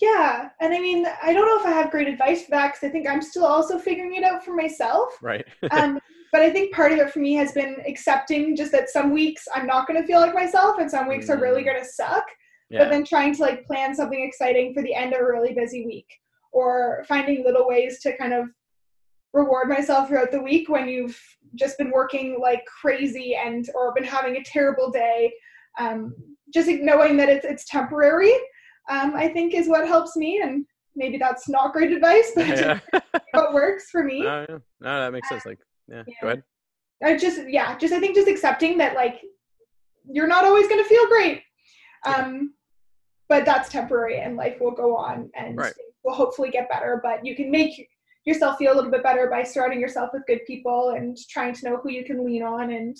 Yeah, 0.00 0.50
and 0.60 0.72
I 0.72 0.78
mean, 0.78 1.06
I 1.22 1.32
don't 1.32 1.46
know 1.46 1.58
if 1.58 1.66
I 1.66 1.76
have 1.76 1.90
great 1.90 2.08
advice 2.08 2.44
for 2.44 2.52
that 2.52 2.68
because 2.68 2.88
I 2.88 2.90
think 2.90 3.08
I'm 3.08 3.22
still 3.22 3.44
also 3.44 3.78
figuring 3.78 4.14
it 4.14 4.24
out 4.24 4.44
for 4.44 4.54
myself. 4.54 5.16
Right. 5.20 5.44
um, 5.72 5.98
but 6.32 6.42
I 6.42 6.50
think 6.50 6.74
part 6.74 6.92
of 6.92 6.98
it 6.98 7.10
for 7.10 7.18
me 7.18 7.34
has 7.34 7.52
been 7.52 7.76
accepting 7.86 8.56
just 8.56 8.72
that 8.72 8.90
some 8.90 9.12
weeks 9.12 9.46
I'm 9.54 9.66
not 9.66 9.86
going 9.86 10.00
to 10.00 10.06
feel 10.06 10.20
like 10.20 10.34
myself, 10.34 10.78
and 10.78 10.90
some 10.90 11.08
weeks 11.08 11.26
mm. 11.26 11.30
are 11.30 11.40
really 11.40 11.62
mm. 11.62 11.66
going 11.66 11.80
to 11.80 11.88
suck. 11.88 12.24
Yeah. 12.70 12.80
But 12.80 12.90
then 12.90 13.04
trying 13.04 13.34
to 13.34 13.42
like 13.42 13.66
plan 13.66 13.94
something 13.94 14.22
exciting 14.22 14.74
for 14.74 14.82
the 14.82 14.94
end 14.94 15.14
of 15.14 15.20
a 15.20 15.24
really 15.24 15.54
busy 15.54 15.86
week, 15.86 16.08
or 16.52 17.04
finding 17.08 17.44
little 17.44 17.66
ways 17.66 18.00
to 18.00 18.16
kind 18.16 18.32
of 18.32 18.46
reward 19.32 19.68
myself 19.68 20.08
throughout 20.08 20.30
the 20.30 20.42
week 20.42 20.68
when 20.68 20.88
you've 20.88 21.20
just 21.54 21.78
been 21.78 21.90
working 21.90 22.38
like 22.40 22.64
crazy 22.66 23.36
and 23.36 23.68
or 23.74 23.94
been 23.94 24.04
having 24.04 24.36
a 24.36 24.44
terrible 24.44 24.90
day. 24.90 25.32
Um, 25.78 26.14
just 26.52 26.68
knowing 26.68 27.16
that 27.18 27.28
it's 27.28 27.44
it's 27.44 27.64
temporary 27.66 28.34
um, 28.88 29.14
I 29.14 29.28
think 29.28 29.54
is 29.54 29.68
what 29.68 29.86
helps 29.86 30.16
me. 30.16 30.40
And 30.42 30.64
maybe 30.96 31.18
that's 31.18 31.48
not 31.48 31.72
great 31.72 31.92
advice, 31.92 32.32
but 32.34 32.46
yeah. 32.46 32.80
what 33.32 33.52
works 33.52 33.90
for 33.90 34.02
me. 34.02 34.24
Yeah. 34.24 34.46
no, 34.48 34.58
that 34.80 35.12
makes 35.12 35.28
sense. 35.28 35.46
Like, 35.46 35.58
yeah, 35.88 36.02
yeah. 36.06 36.14
go 36.20 36.28
ahead. 36.28 36.42
I 37.02 37.16
just, 37.16 37.48
yeah, 37.48 37.76
just 37.78 37.92
I 37.92 38.00
think 38.00 38.14
just 38.14 38.28
accepting 38.28 38.78
that 38.78 38.94
like 38.94 39.20
you're 40.10 40.26
not 40.26 40.44
always 40.44 40.68
going 40.68 40.82
to 40.82 40.88
feel 40.88 41.06
great. 41.06 41.42
Um, 42.06 42.54
but 43.28 43.44
that's 43.44 43.68
temporary 43.68 44.20
and 44.20 44.36
life 44.36 44.56
will 44.60 44.72
go 44.72 44.96
on 44.96 45.30
and 45.34 45.56
right. 45.56 45.74
will 46.04 46.14
hopefully 46.14 46.50
get 46.50 46.68
better. 46.68 47.00
But 47.02 47.24
you 47.24 47.36
can 47.36 47.50
make 47.50 47.88
yourself 48.24 48.58
feel 48.58 48.72
a 48.72 48.76
little 48.76 48.90
bit 48.90 49.02
better 49.02 49.28
by 49.30 49.42
surrounding 49.42 49.80
yourself 49.80 50.10
with 50.12 50.26
good 50.26 50.40
people 50.46 50.94
and 50.96 51.16
trying 51.28 51.54
to 51.54 51.68
know 51.68 51.76
who 51.76 51.90
you 51.90 52.04
can 52.04 52.24
lean 52.24 52.42
on 52.42 52.72
and 52.72 52.96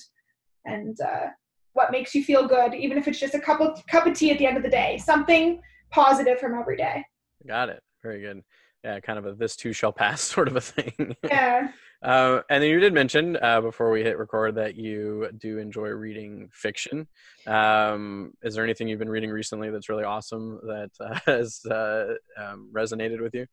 and 0.64 1.00
uh, 1.00 1.26
what 1.73 1.92
makes 1.92 2.14
you 2.14 2.23
feel 2.23 2.47
good, 2.47 2.75
even 2.75 2.99
if 2.99 3.09
it's 3.09 3.18
just 3.18 3.35
a 3.35 3.40
cup 3.40 3.61
of 3.61 3.85
cup 3.87 4.07
of 4.07 4.14
tea 4.14 4.30
at 4.30 4.38
the 4.38 4.47
end 4.47 4.57
of 4.57 4.62
the 4.62 4.68
day. 4.68 4.99
Something 4.99 5.61
positive 5.90 6.38
from 6.38 6.59
every 6.59 6.76
day. 6.76 7.04
Got 7.47 7.71
it. 7.71 7.83
Very 8.02 8.21
good. 8.21 8.42
Yeah, 8.85 9.00
kind 9.00 9.18
of 9.18 9.26
a 9.26 9.35
this 9.35 9.57
too 9.57 9.73
shall 9.73 9.92
pass 9.92 10.21
sort 10.35 10.49
of 10.49 10.57
a 10.57 10.61
thing. 10.61 11.16
Yeah. 11.25 11.68
Uh, 12.02 12.40
and 12.48 12.62
then 12.62 12.70
you 12.70 12.78
did 12.78 12.92
mention 12.92 13.36
uh, 13.42 13.60
before 13.60 13.90
we 13.90 14.02
hit 14.02 14.18
record 14.18 14.54
that 14.54 14.76
you 14.76 15.28
do 15.38 15.58
enjoy 15.58 15.88
reading 15.88 16.48
fiction. 16.52 17.08
Um, 17.46 18.34
is 18.42 18.54
there 18.54 18.64
anything 18.64 18.88
you've 18.88 19.00
been 19.00 19.08
reading 19.08 19.30
recently 19.30 19.70
that's 19.70 19.88
really 19.88 20.04
awesome 20.04 20.60
that 20.62 20.90
uh, 21.00 21.18
has 21.26 21.64
uh, 21.66 22.14
um, 22.36 22.70
resonated 22.72 23.20
with 23.20 23.34
you? 23.34 23.46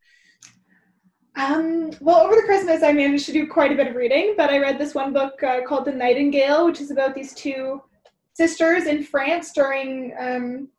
Um, 1.37 1.91
well, 1.99 2.21
over 2.21 2.35
the 2.35 2.43
Christmas, 2.43 2.81
I 2.81 2.93
managed 2.93 3.25
to 3.25 3.33
do 3.33 3.47
quite 3.47 3.71
a 3.71 3.75
bit 3.75 3.87
of 3.87 3.95
reading, 3.95 4.35
but 4.37 4.49
I 4.49 4.59
read 4.59 4.77
this 4.79 4.95
one 4.95 5.11
book 5.11 5.41
uh, 5.43 5.61
called 5.67 5.85
The 5.85 5.91
Nightingale, 5.91 6.65
which 6.65 6.79
is 6.79 6.91
about 6.91 7.13
these 7.13 7.33
two 7.33 7.81
sisters 8.33 8.85
in 8.85 9.03
France 9.03 9.51
during 9.51 10.13
um, 10.17 10.69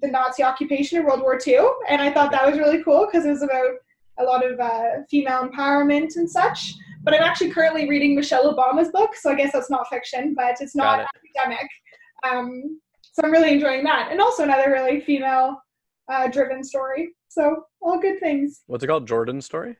the 0.00 0.08
Nazi 0.08 0.42
occupation 0.44 0.98
in 0.98 1.04
World 1.04 1.22
War 1.22 1.40
II, 1.44 1.66
and 1.88 2.00
I 2.00 2.12
thought 2.12 2.30
that 2.30 2.46
was 2.46 2.58
really 2.58 2.84
cool 2.84 3.06
because 3.06 3.26
it 3.26 3.30
was 3.30 3.42
about 3.42 3.74
a 4.18 4.24
lot 4.24 4.44
of 4.44 4.58
uh, 4.60 5.02
female 5.10 5.48
empowerment 5.48 6.16
and 6.16 6.30
such. 6.30 6.74
But 7.02 7.14
I'm 7.14 7.22
actually 7.22 7.50
currently 7.50 7.88
reading 7.88 8.14
Michelle 8.14 8.54
Obama's 8.54 8.88
book, 8.90 9.14
so 9.14 9.30
I 9.30 9.34
guess 9.34 9.52
that's 9.52 9.70
not 9.70 9.88
fiction, 9.88 10.34
but 10.34 10.56
it's 10.60 10.74
not 10.74 11.00
it. 11.00 11.06
academic. 11.36 11.68
Um, 12.26 12.80
so 13.02 13.22
I'm 13.22 13.30
really 13.30 13.52
enjoying 13.52 13.84
that, 13.84 14.08
and 14.10 14.20
also 14.20 14.42
another 14.42 14.70
really 14.70 15.00
female 15.00 15.62
uh, 16.10 16.28
driven 16.28 16.64
story. 16.64 17.14
So 17.28 17.64
all 17.82 17.98
good 18.00 18.20
things. 18.20 18.62
What's 18.66 18.82
it 18.82 18.86
called? 18.86 19.06
Jordan's 19.06 19.44
story? 19.44 19.76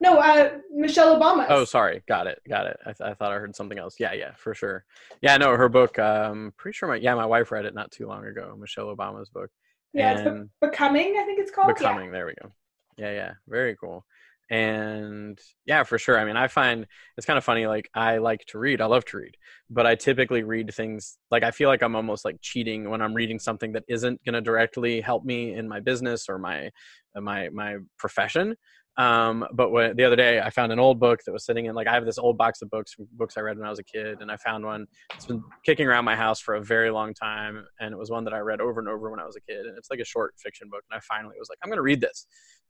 No, 0.00 0.18
uh, 0.18 0.58
Michelle 0.72 1.18
Obama. 1.18 1.46
Oh, 1.48 1.64
sorry. 1.64 2.02
Got 2.08 2.26
it. 2.26 2.40
Got 2.48 2.66
it. 2.66 2.76
I, 2.84 2.92
th- 2.92 3.10
I 3.10 3.14
thought 3.14 3.32
I 3.32 3.36
heard 3.36 3.54
something 3.54 3.78
else. 3.78 3.96
Yeah, 3.98 4.12
yeah, 4.12 4.32
for 4.36 4.54
sure. 4.54 4.84
Yeah, 5.22 5.36
no, 5.36 5.56
her 5.56 5.68
book. 5.68 5.98
Um, 5.98 6.52
pretty 6.56 6.74
sure 6.76 6.88
my 6.88 6.96
yeah, 6.96 7.14
my 7.14 7.26
wife 7.26 7.52
read 7.52 7.64
it 7.64 7.74
not 7.74 7.90
too 7.90 8.06
long 8.06 8.26
ago. 8.26 8.56
Michelle 8.58 8.94
Obama's 8.94 9.28
book. 9.28 9.50
yeah, 9.92 10.12
it's 10.18 10.22
Be- 10.22 10.48
becoming. 10.60 11.16
I 11.18 11.24
think 11.24 11.38
it's 11.40 11.50
called. 11.50 11.68
Yeah. 11.68 11.74
becoming. 11.74 12.10
There 12.10 12.26
we 12.26 12.34
go. 12.42 12.50
Yeah, 12.96 13.10
yeah, 13.12 13.32
very 13.48 13.76
cool. 13.76 14.04
And 14.50 15.38
yeah, 15.64 15.84
for 15.84 15.98
sure. 15.98 16.18
I 16.18 16.24
mean, 16.26 16.36
I 16.36 16.48
find 16.48 16.86
it's 17.16 17.26
kind 17.26 17.38
of 17.38 17.44
funny. 17.44 17.66
Like, 17.66 17.88
I 17.94 18.18
like 18.18 18.44
to 18.48 18.58
read. 18.58 18.80
I 18.82 18.86
love 18.86 19.04
to 19.06 19.16
read, 19.16 19.36
but 19.70 19.86
I 19.86 19.94
typically 19.94 20.42
read 20.42 20.72
things 20.74 21.16
like 21.30 21.42
I 21.42 21.50
feel 21.50 21.68
like 21.70 21.82
I'm 21.82 21.96
almost 21.96 22.24
like 22.26 22.36
cheating 22.42 22.90
when 22.90 23.00
I'm 23.00 23.14
reading 23.14 23.38
something 23.38 23.72
that 23.72 23.84
isn't 23.88 24.22
going 24.24 24.34
to 24.34 24.42
directly 24.42 25.00
help 25.00 25.24
me 25.24 25.54
in 25.54 25.66
my 25.68 25.80
business 25.80 26.28
or 26.28 26.38
my 26.38 26.70
my 27.16 27.48
my 27.50 27.76
profession. 27.98 28.54
Um, 28.96 29.44
but 29.52 29.70
when, 29.70 29.96
the 29.96 30.04
other 30.04 30.16
day, 30.16 30.40
I 30.40 30.50
found 30.50 30.72
an 30.72 30.78
old 30.78 31.00
book 31.00 31.20
that 31.24 31.32
was 31.32 31.44
sitting 31.44 31.66
in 31.66 31.74
like 31.74 31.86
I 31.86 31.94
have 31.94 32.04
this 32.04 32.18
old 32.18 32.38
box 32.38 32.62
of 32.62 32.70
books, 32.70 32.94
books 33.12 33.36
I 33.36 33.40
read 33.40 33.58
when 33.58 33.66
I 33.66 33.70
was 33.70 33.80
a 33.80 33.84
kid, 33.84 34.18
and 34.20 34.30
I 34.30 34.36
found 34.36 34.64
one. 34.64 34.86
It's 35.14 35.26
been 35.26 35.42
kicking 35.64 35.86
around 35.86 36.04
my 36.04 36.14
house 36.14 36.40
for 36.40 36.54
a 36.54 36.62
very 36.62 36.90
long 36.90 37.12
time, 37.12 37.64
and 37.80 37.92
it 37.92 37.98
was 37.98 38.10
one 38.10 38.24
that 38.24 38.34
I 38.34 38.38
read 38.38 38.60
over 38.60 38.80
and 38.80 38.88
over 38.88 39.10
when 39.10 39.20
I 39.20 39.26
was 39.26 39.36
a 39.36 39.40
kid, 39.40 39.66
and 39.66 39.76
it's 39.76 39.90
like 39.90 40.00
a 40.00 40.04
short 40.04 40.34
fiction 40.38 40.68
book. 40.70 40.82
And 40.90 40.96
I 40.96 41.00
finally 41.00 41.34
was 41.38 41.48
like, 41.48 41.58
I'm 41.62 41.68
going 41.68 41.78
to 41.78 41.82
read 41.82 42.00
this, 42.00 42.26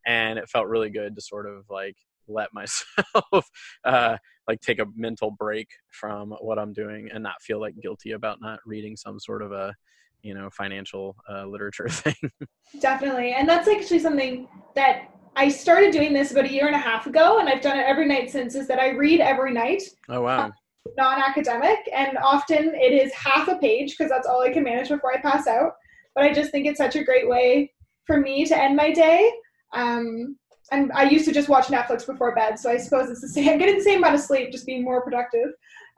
and 0.06 0.38
it 0.38 0.48
felt 0.48 0.66
really 0.66 0.90
good 0.90 1.14
to 1.14 1.20
sort 1.20 1.46
of 1.46 1.64
like 1.68 1.96
let 2.28 2.48
myself 2.54 3.50
uh, 3.84 4.16
like 4.48 4.60
take 4.60 4.78
a 4.78 4.86
mental 4.96 5.30
break 5.30 5.68
from 5.90 6.30
what 6.40 6.58
I'm 6.58 6.72
doing 6.72 7.10
and 7.12 7.22
not 7.22 7.42
feel 7.42 7.60
like 7.60 7.74
guilty 7.82 8.12
about 8.12 8.40
not 8.40 8.60
reading 8.64 8.96
some 8.96 9.20
sort 9.20 9.42
of 9.42 9.52
a 9.52 9.74
you 10.22 10.32
know 10.32 10.48
financial 10.48 11.16
uh, 11.30 11.44
literature 11.44 11.88
thing. 11.90 12.14
Definitely. 12.80 13.34
And 13.34 13.46
that's 13.46 13.68
actually 13.68 13.98
something 13.98 14.48
that 14.74 15.10
I 15.36 15.48
started 15.48 15.92
doing 15.92 16.12
this 16.12 16.30
about 16.30 16.44
a 16.44 16.52
year 16.52 16.66
and 16.66 16.76
a 16.76 16.78
half 16.78 17.06
ago, 17.06 17.38
and 17.38 17.48
I've 17.48 17.60
done 17.60 17.78
it 17.78 17.86
every 17.86 18.06
night 18.06 18.30
since, 18.30 18.54
is 18.54 18.68
that 18.68 18.78
I 18.78 18.90
read 18.90 19.20
every 19.20 19.52
night, 19.52 19.82
oh 20.08 20.22
wow. 20.22 20.52
non 20.96 21.20
academic, 21.20 21.78
and 21.94 22.16
often 22.18 22.74
it 22.74 22.92
is 22.92 23.12
half 23.12 23.48
a 23.48 23.56
page 23.56 23.96
because 23.96 24.10
that's 24.10 24.26
all 24.26 24.42
I 24.42 24.52
can 24.52 24.62
manage 24.62 24.88
before 24.88 25.12
I 25.12 25.20
pass 25.20 25.46
out. 25.46 25.72
But 26.14 26.24
I 26.24 26.32
just 26.32 26.50
think 26.50 26.66
it's 26.66 26.78
such 26.78 26.96
a 26.96 27.04
great 27.04 27.28
way 27.28 27.72
for 28.06 28.20
me 28.20 28.44
to 28.46 28.56
end 28.56 28.76
my 28.76 28.92
day. 28.92 29.32
Um, 29.72 30.36
and 30.70 30.92
I 30.92 31.04
used 31.04 31.24
to 31.26 31.32
just 31.32 31.48
watch 31.48 31.66
Netflix 31.66 32.06
before 32.06 32.34
bed, 32.34 32.58
so 32.58 32.70
I 32.70 32.76
suppose 32.76 33.10
it's 33.10 33.20
the 33.20 33.28
same. 33.28 33.48
I'm 33.50 33.58
getting 33.58 33.76
the 33.76 33.84
same 33.84 33.98
amount 33.98 34.14
of 34.14 34.20
sleep, 34.20 34.52
just 34.52 34.66
being 34.66 34.84
more 34.84 35.02
productive. 35.02 35.50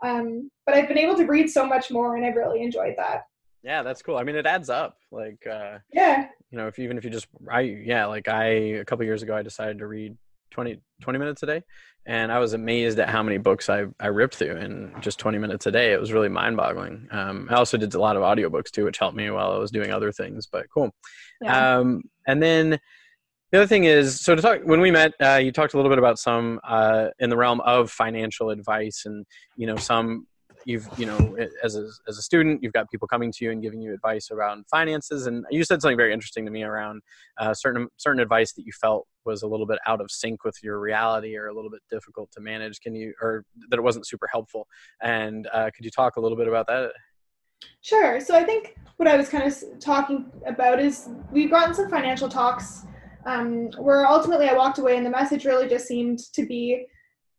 Um, 0.04 0.50
but 0.64 0.74
I've 0.74 0.88
been 0.88 0.98
able 0.98 1.16
to 1.16 1.26
read 1.26 1.48
so 1.48 1.66
much 1.66 1.90
more, 1.90 2.16
and 2.16 2.24
I've 2.24 2.36
really 2.36 2.62
enjoyed 2.62 2.94
that. 2.96 3.22
Yeah, 3.66 3.82
that's 3.82 4.00
cool. 4.00 4.16
I 4.16 4.22
mean, 4.22 4.36
it 4.36 4.46
adds 4.46 4.70
up. 4.70 4.96
Like, 5.10 5.44
uh, 5.44 5.78
Yeah, 5.92 6.28
you 6.50 6.56
know, 6.56 6.68
if 6.68 6.78
even 6.78 6.96
if 6.98 7.04
you 7.04 7.10
just, 7.10 7.26
I 7.50 7.62
yeah, 7.62 8.06
like 8.06 8.28
I 8.28 8.44
a 8.44 8.84
couple 8.84 9.04
years 9.04 9.24
ago, 9.24 9.34
I 9.34 9.42
decided 9.42 9.80
to 9.80 9.88
read 9.88 10.16
20, 10.52 10.80
20 11.00 11.18
minutes 11.18 11.42
a 11.42 11.46
day, 11.46 11.62
and 12.06 12.30
I 12.30 12.38
was 12.38 12.52
amazed 12.52 13.00
at 13.00 13.08
how 13.08 13.24
many 13.24 13.38
books 13.38 13.68
I 13.68 13.86
I 13.98 14.06
ripped 14.06 14.36
through 14.36 14.56
in 14.58 14.94
just 15.00 15.18
twenty 15.18 15.38
minutes 15.38 15.66
a 15.66 15.72
day. 15.72 15.92
It 15.92 16.00
was 16.00 16.12
really 16.12 16.28
mind 16.28 16.56
boggling. 16.56 17.08
Um, 17.10 17.48
I 17.50 17.54
also 17.54 17.76
did 17.76 17.92
a 17.94 18.00
lot 18.00 18.16
of 18.16 18.22
audiobooks 18.22 18.70
too, 18.70 18.84
which 18.84 18.98
helped 18.98 19.16
me 19.16 19.28
while 19.30 19.50
I 19.50 19.58
was 19.58 19.72
doing 19.72 19.90
other 19.90 20.12
things. 20.12 20.46
But 20.46 20.66
cool. 20.72 20.94
yeah. 21.42 21.78
Um, 21.78 22.04
and 22.28 22.40
then 22.40 22.78
the 23.50 23.58
other 23.58 23.66
thing 23.66 23.84
is, 23.84 24.20
so 24.20 24.36
to 24.36 24.42
talk 24.42 24.60
when 24.62 24.80
we 24.80 24.92
met, 24.92 25.12
uh, 25.20 25.40
you 25.42 25.50
talked 25.50 25.74
a 25.74 25.76
little 25.76 25.90
bit 25.90 25.98
about 25.98 26.20
some 26.20 26.60
uh, 26.62 27.08
in 27.18 27.30
the 27.30 27.36
realm 27.36 27.60
of 27.62 27.90
financial 27.90 28.50
advice, 28.50 29.02
and 29.04 29.26
you 29.56 29.66
know, 29.66 29.76
some 29.76 30.28
you've 30.66 30.86
you 30.98 31.06
know, 31.06 31.36
as 31.62 31.76
a 31.76 31.88
as 32.08 32.18
a 32.18 32.22
student, 32.22 32.62
you've 32.62 32.72
got 32.72 32.90
people 32.90 33.08
coming 33.08 33.32
to 33.32 33.44
you 33.44 33.52
and 33.52 33.62
giving 33.62 33.80
you 33.80 33.94
advice 33.94 34.30
around 34.30 34.66
finances, 34.68 35.26
and 35.26 35.46
you 35.50 35.64
said 35.64 35.80
something 35.80 35.96
very 35.96 36.12
interesting 36.12 36.44
to 36.44 36.50
me 36.50 36.64
around 36.64 37.00
uh, 37.38 37.54
certain 37.54 37.88
certain 37.96 38.20
advice 38.20 38.52
that 38.54 38.66
you 38.66 38.72
felt 38.78 39.06
was 39.24 39.42
a 39.42 39.46
little 39.46 39.66
bit 39.66 39.78
out 39.86 40.00
of 40.00 40.10
sync 40.10 40.44
with 40.44 40.56
your 40.62 40.78
reality 40.80 41.36
or 41.36 41.46
a 41.46 41.54
little 41.54 41.70
bit 41.70 41.80
difficult 41.90 42.30
to 42.32 42.40
manage. 42.40 42.80
Can 42.80 42.94
you, 42.94 43.14
or 43.22 43.44
that 43.70 43.78
it 43.78 43.82
wasn't 43.82 44.06
super 44.06 44.28
helpful? 44.30 44.66
And 45.02 45.48
uh, 45.52 45.70
could 45.74 45.84
you 45.84 45.90
talk 45.90 46.16
a 46.16 46.20
little 46.20 46.36
bit 46.36 46.48
about 46.48 46.66
that? 46.66 46.92
Sure. 47.80 48.20
So 48.20 48.34
I 48.36 48.44
think 48.44 48.76
what 48.96 49.08
I 49.08 49.16
was 49.16 49.28
kind 49.28 49.44
of 49.44 49.80
talking 49.80 50.30
about 50.46 50.80
is 50.80 51.08
we've 51.30 51.50
gotten 51.50 51.74
some 51.74 51.88
financial 51.88 52.28
talks 52.28 52.84
um, 53.24 53.70
where 53.78 54.06
ultimately 54.06 54.48
I 54.48 54.54
walked 54.54 54.78
away 54.78 54.96
and 54.96 55.06
the 55.06 55.10
message 55.10 55.44
really 55.44 55.68
just 55.68 55.86
seemed 55.86 56.18
to 56.32 56.46
be 56.46 56.86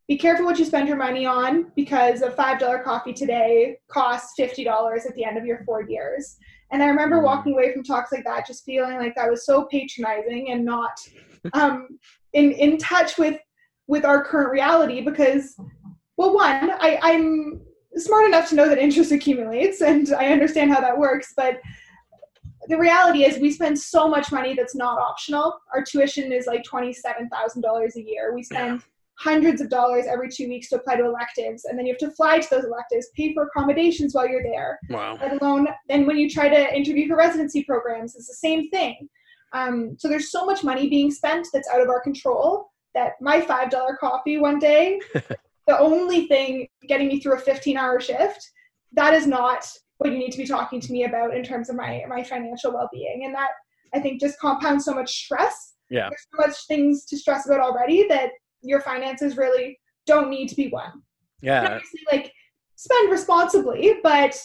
be 0.07 0.17
careful 0.17 0.45
what 0.45 0.57
you 0.57 0.65
spend 0.65 0.87
your 0.87 0.97
money 0.97 1.25
on 1.25 1.71
because 1.75 2.21
a 2.21 2.29
$5 2.29 2.83
coffee 2.83 3.13
today 3.13 3.77
costs 3.89 4.33
$50 4.39 5.05
at 5.05 5.13
the 5.15 5.25
end 5.25 5.37
of 5.37 5.45
your 5.45 5.63
four 5.65 5.81
years. 5.81 6.37
And 6.71 6.81
I 6.81 6.87
remember 6.87 7.17
Mm. 7.17 7.23
walking 7.23 7.53
away 7.53 7.73
from 7.73 7.83
talks 7.83 8.11
like 8.11 8.23
that 8.23 8.47
just 8.47 8.63
feeling 8.65 8.97
like 8.97 9.15
that 9.15 9.29
was 9.29 9.45
so 9.45 9.65
patronizing 9.65 10.51
and 10.51 10.63
not 10.63 10.97
um, 11.53 11.99
in, 12.33 12.51
in 12.53 12.77
touch 12.77 13.17
with 13.17 13.39
with 13.89 14.03
our 14.03 14.21
current 14.21 14.51
reality 14.51 14.99
because 14.99 15.55
well 16.17 16.33
one 16.35 16.71
I, 16.71 16.99
i'm 17.01 17.61
smart 17.95 18.25
enough 18.25 18.49
to 18.49 18.55
know 18.55 18.67
that 18.69 18.77
interest 18.77 19.11
accumulates 19.11 19.81
and 19.81 20.13
I 20.13 20.27
understand 20.27 20.71
how 20.71 20.81
that 20.81 20.97
works, 20.97 21.33
but 21.35 21.59
the 22.67 22.77
reality 22.77 23.23
is 23.23 23.39
we 23.39 23.51
spend 23.51 23.79
so 23.79 24.07
much 24.07 24.31
money 24.31 24.53
that's 24.53 24.75
not 24.75 24.99
optional. 24.99 25.57
Our 25.73 25.83
tuition 25.83 26.31
is 26.31 26.47
like 26.47 26.63
$27,000 26.63 27.95
a 27.95 28.01
year. 28.03 28.33
We 28.35 28.43
spend 28.43 28.81
hundreds 29.19 29.61
of 29.61 29.69
dollars 29.69 30.05
every 30.07 30.29
two 30.29 30.47
weeks 30.47 30.69
to 30.69 30.75
apply 30.75 30.95
to 30.95 31.05
electives, 31.05 31.65
and 31.65 31.77
then 31.77 31.85
you 31.85 31.93
have 31.93 31.99
to 32.09 32.15
fly 32.15 32.39
to 32.39 32.47
those 32.49 32.65
electives, 32.65 33.07
pay 33.15 33.33
for 33.33 33.43
accommodations 33.47 34.13
while 34.13 34.27
you're 34.27 34.43
there, 34.43 34.79
Wow. 34.89 35.17
let 35.19 35.41
alone 35.41 35.67
then 35.89 36.05
when 36.05 36.17
you 36.17 36.29
try 36.29 36.47
to 36.49 36.75
interview 36.75 37.07
for 37.07 37.15
residency 37.17 37.63
programs, 37.63 38.15
it's 38.15 38.27
the 38.27 38.33
same 38.35 38.69
thing. 38.69 39.09
Um, 39.53 39.95
so 39.97 40.07
there's 40.07 40.31
so 40.31 40.45
much 40.45 40.63
money 40.63 40.89
being 40.89 41.09
spent 41.09 41.47
that's 41.53 41.69
out 41.69 41.81
of 41.81 41.87
our 41.89 42.01
control 42.01 42.71
that 42.93 43.13
my 43.21 43.39
$5 43.41 43.97
coffee 43.99 44.37
one 44.37 44.59
day 44.59 44.99
the 45.13 45.79
only 45.79 46.27
thing 46.27 46.67
getting 46.87 47.07
me 47.07 47.19
through 47.19 47.35
a 47.35 47.39
15 47.39 47.77
hour 47.77 47.99
shift 47.99 48.51
that 48.93 49.13
is 49.13 49.27
not 49.27 49.69
what 49.97 50.11
you 50.11 50.17
need 50.17 50.31
to 50.31 50.37
be 50.37 50.45
talking 50.47 50.79
to 50.81 50.91
me 50.91 51.03
about 51.05 51.35
in 51.35 51.43
terms 51.43 51.69
of 51.69 51.75
my 51.75 52.03
my 52.09 52.23
financial 52.23 52.73
well-being 52.73 53.23
and 53.25 53.35
that 53.35 53.49
i 53.93 53.99
think 53.99 54.19
just 54.19 54.39
compounds 54.39 54.83
so 54.85 54.93
much 54.93 55.11
stress 55.23 55.73
Yeah. 55.89 56.09
there's 56.09 56.25
so 56.33 56.47
much 56.47 56.55
things 56.67 57.05
to 57.05 57.17
stress 57.17 57.45
about 57.45 57.59
already 57.59 58.07
that 58.07 58.31
your 58.61 58.81
finances 58.81 59.37
really 59.37 59.79
don't 60.05 60.29
need 60.29 60.47
to 60.47 60.55
be 60.55 60.67
one 60.69 60.91
And 60.93 61.03
Yeah. 61.41 61.65
obviously 61.65 62.01
like 62.11 62.33
spend 62.75 63.11
responsibly 63.11 63.95
but 64.03 64.37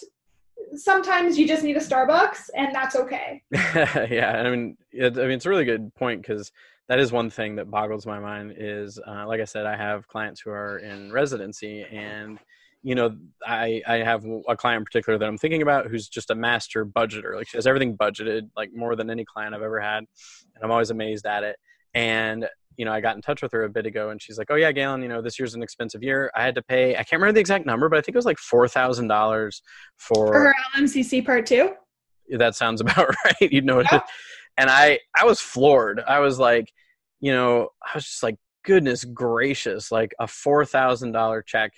sometimes 0.75 1.39
you 1.39 1.47
just 1.47 1.63
need 1.63 1.77
a 1.77 1.81
starbucks 1.81 2.49
and 2.57 2.75
that's 2.75 2.97
okay 2.97 3.43
yeah, 3.53 4.43
I 4.45 4.51
mean, 4.51 4.77
it, 4.93 5.19
I 5.19 5.23
mean, 5.23 5.33
it's 5.33 5.47
a 5.47 5.49
really 5.49 5.65
good 5.65 5.95
point 5.95 6.23
because 6.23 6.53
that 6.89 6.99
is 6.99 7.13
one 7.13 7.31
thing 7.31 7.57
that 7.57 7.71
boggles 7.71 8.07
my 8.07 8.19
mind. 8.19 8.55
Is 8.57 8.99
uh, 9.07 9.27
like 9.27 9.41
I 9.41 9.45
said, 9.45 9.67
I 9.67 9.77
have 9.77 10.09
clients 10.09 10.41
who 10.41 10.51
are 10.51 10.79
in 10.79 11.13
residency, 11.13 11.85
and 11.85 12.39
you 12.83 12.95
know, 12.95 13.17
I 13.47 13.83
I 13.87 13.97
have 13.99 14.25
a 14.49 14.57
client 14.57 14.81
in 14.81 14.85
particular 14.85 15.19
that 15.19 15.27
I'm 15.27 15.39
thinking 15.39 15.63
about 15.63 15.87
who's 15.87 16.09
just 16.09 16.31
a 16.31 16.35
master 16.35 16.85
budgeter. 16.85 17.35
Like 17.37 17.49
she 17.49 17.57
has 17.57 17.67
everything 17.67 17.97
budgeted, 17.97 18.51
like 18.57 18.71
more 18.75 18.97
than 18.97 19.11
any 19.11 19.25
client 19.25 19.55
I've 19.55 19.63
ever 19.63 19.81
had, 19.81 19.99
and 20.55 20.65
I'm 20.65 20.71
always 20.71 20.91
amazed 20.91 21.27
at 21.27 21.45
it. 21.45 21.57
And 21.95 22.49
you 22.77 22.85
know, 22.85 22.93
I 22.93 23.01
got 23.01 23.17
in 23.17 23.23
touch 23.23 23.43
with 23.43 23.53
her 23.53 23.65
a 23.65 23.69
bit 23.69 23.87
ago, 23.87 24.11
and 24.11 24.21
she's 24.21 24.39
like, 24.39 24.49
"Oh 24.51 24.55
yeah, 24.57 24.73
Galen, 24.73 25.03
you 25.03 25.09
know, 25.09 25.21
this 25.23 25.39
year's 25.39 25.55
an 25.55 25.63
expensive 25.63 26.03
year. 26.03 26.31
I 26.35 26.43
had 26.43 26.55
to 26.57 26.63
pay. 26.63 26.93
I 26.93 27.03
can't 27.05 27.21
remember 27.21 27.33
the 27.35 27.41
exact 27.41 27.67
number, 27.67 27.89
but 27.89 27.99
I 27.99 28.03
think 28.03 28.15
it 28.15 28.19
was 28.19 28.25
like 28.27 28.39
four 28.39 28.67
thousand 28.69 29.09
dollars 29.09 29.63
for 29.97 30.29
for 30.29 30.39
her 30.41 30.55
lmcc 30.77 31.25
part 31.27 31.47
two 31.47 31.71
that 32.31 32.55
sounds 32.55 32.81
about 32.83 33.15
right. 33.25 33.53
You 33.53 33.61
know? 33.63 33.81
Yeah. 33.81 33.97
it- 33.97 34.03
And 34.59 34.69
I, 34.71 34.99
I 35.19 35.25
was 35.25 35.41
floored. 35.41 36.01
I 36.07 36.21
was 36.21 36.39
like, 36.39 36.71
you 37.21 37.33
know, 37.33 37.69
I 37.83 37.91
was 37.97 38.05
just 38.05 38.23
like, 38.23 38.37
goodness 38.65 39.05
gracious, 39.05 39.91
like 39.91 40.15
a 40.21 40.27
four 40.27 40.65
thousand 40.65 41.13
dollar 41.13 41.43
check, 41.43 41.73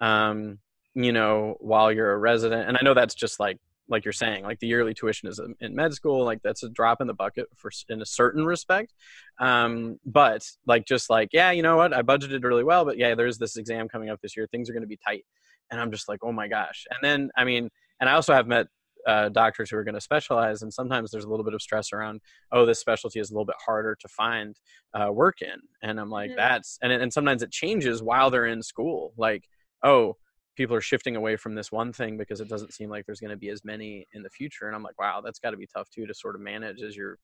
um, 0.00 0.58
you 0.94 1.12
know, 1.12 1.56
while 1.60 1.90
you're 1.92 2.12
a 2.12 2.18
resident. 2.18 2.68
And 2.68 2.76
I 2.76 2.80
know 2.82 2.94
that's 2.94 3.14
just 3.14 3.40
like, 3.40 3.58
like 3.90 4.04
you're 4.04 4.12
saying, 4.12 4.44
like 4.44 4.60
the 4.60 4.66
yearly 4.68 4.94
tuition 4.94 5.28
is 5.28 5.40
in- 5.60 5.74
med 5.74 5.92
school, 5.92 6.24
like 6.24 6.40
that's 6.42 6.62
a 6.62 6.68
drop 6.70 7.00
in 7.00 7.06
the 7.06 7.14
bucket 7.14 7.46
for 7.56 7.70
in 7.88 8.00
a 8.00 8.06
certain 8.06 8.44
respect. 8.46 8.94
Um, 9.38 9.98
but 10.06 10.46
like, 10.66 10.86
just 10.86 11.10
like, 11.10 11.30
yeah, 11.32 11.50
you 11.50 11.62
know 11.62 11.76
what? 11.76 11.92
I 11.92 12.02
budgeted 12.02 12.44
really 12.44 12.64
well, 12.64 12.84
but 12.84 12.96
yeah, 12.98 13.14
there's 13.14 13.38
this 13.38 13.56
exam 13.56 13.88
coming 13.88 14.08
up 14.10 14.20
this 14.22 14.36
year. 14.36 14.46
Things 14.50 14.70
are 14.70 14.72
going 14.72 14.82
to 14.82 14.88
be 14.88 14.98
tight. 15.06 15.24
And 15.70 15.80
I'm 15.80 15.90
just 15.90 16.08
like, 16.08 16.20
oh 16.22 16.32
my 16.32 16.48
gosh. 16.48 16.86
And 16.90 16.98
then, 17.02 17.30
I 17.36 17.44
mean, 17.44 17.68
and 18.00 18.08
I 18.08 18.14
also 18.14 18.32
have 18.32 18.46
met 18.46 18.66
uh, 19.06 19.28
doctors 19.30 19.70
who 19.70 19.76
are 19.76 19.84
going 19.84 19.94
to 19.94 20.00
specialize 20.00 20.60
and 20.62 20.72
sometimes 20.72 21.10
there's 21.10 21.24
a 21.24 21.28
little 21.28 21.44
bit 21.44 21.54
of 21.54 21.62
stress 21.62 21.90
around 21.90 22.20
oh 22.52 22.66
this 22.66 22.78
specialty 22.78 23.18
is 23.18 23.30
a 23.30 23.32
little 23.32 23.46
bit 23.46 23.56
harder 23.64 23.96
to 23.98 24.06
find 24.08 24.56
uh, 24.92 25.10
work 25.10 25.40
in 25.40 25.56
and 25.82 25.98
i'm 25.98 26.10
like 26.10 26.30
Mhm. 26.32 26.36
that's 26.36 26.78
and, 26.82 26.92
and 26.92 27.10
sometimes 27.10 27.42
it 27.42 27.50
changes 27.50 28.02
while 28.02 28.28
they're 28.30 28.44
in 28.44 28.62
school 28.62 29.14
like 29.16 29.44
oh 29.82 30.18
people 30.60 30.76
are 30.76 30.80
shifting 30.82 31.16
away 31.16 31.36
from 31.36 31.54
this 31.54 31.72
one 31.72 31.90
thing 31.90 32.18
because 32.18 32.40
it 32.40 32.48
doesn't 32.48 32.74
seem 32.74 32.90
like 32.90 33.06
there's 33.06 33.20
going 33.20 33.30
to 33.30 33.36
be 33.36 33.48
as 33.48 33.64
many 33.64 34.06
in 34.12 34.22
the 34.22 34.28
future 34.28 34.66
and 34.66 34.76
i'm 34.76 34.82
like 34.82 34.98
wow 34.98 35.22
that's 35.24 35.38
got 35.38 35.52
to 35.52 35.56
be 35.56 35.66
tough 35.66 35.88
too 35.88 36.06
to 36.06 36.12
sort 36.12 36.34
of 36.34 36.40
manage 36.40 36.82
as 36.82 36.94
you're 36.94 37.16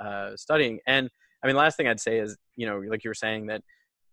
uh, 0.00 0.34
studying 0.34 0.80
and 0.86 1.08
I 1.42 1.46
mean, 1.46 1.56
last 1.56 1.76
thing 1.76 1.88
I'd 1.88 2.00
say 2.00 2.18
is, 2.18 2.36
you 2.56 2.66
know, 2.66 2.78
like 2.78 3.02
you 3.04 3.10
were 3.10 3.14
saying 3.14 3.46
that 3.46 3.62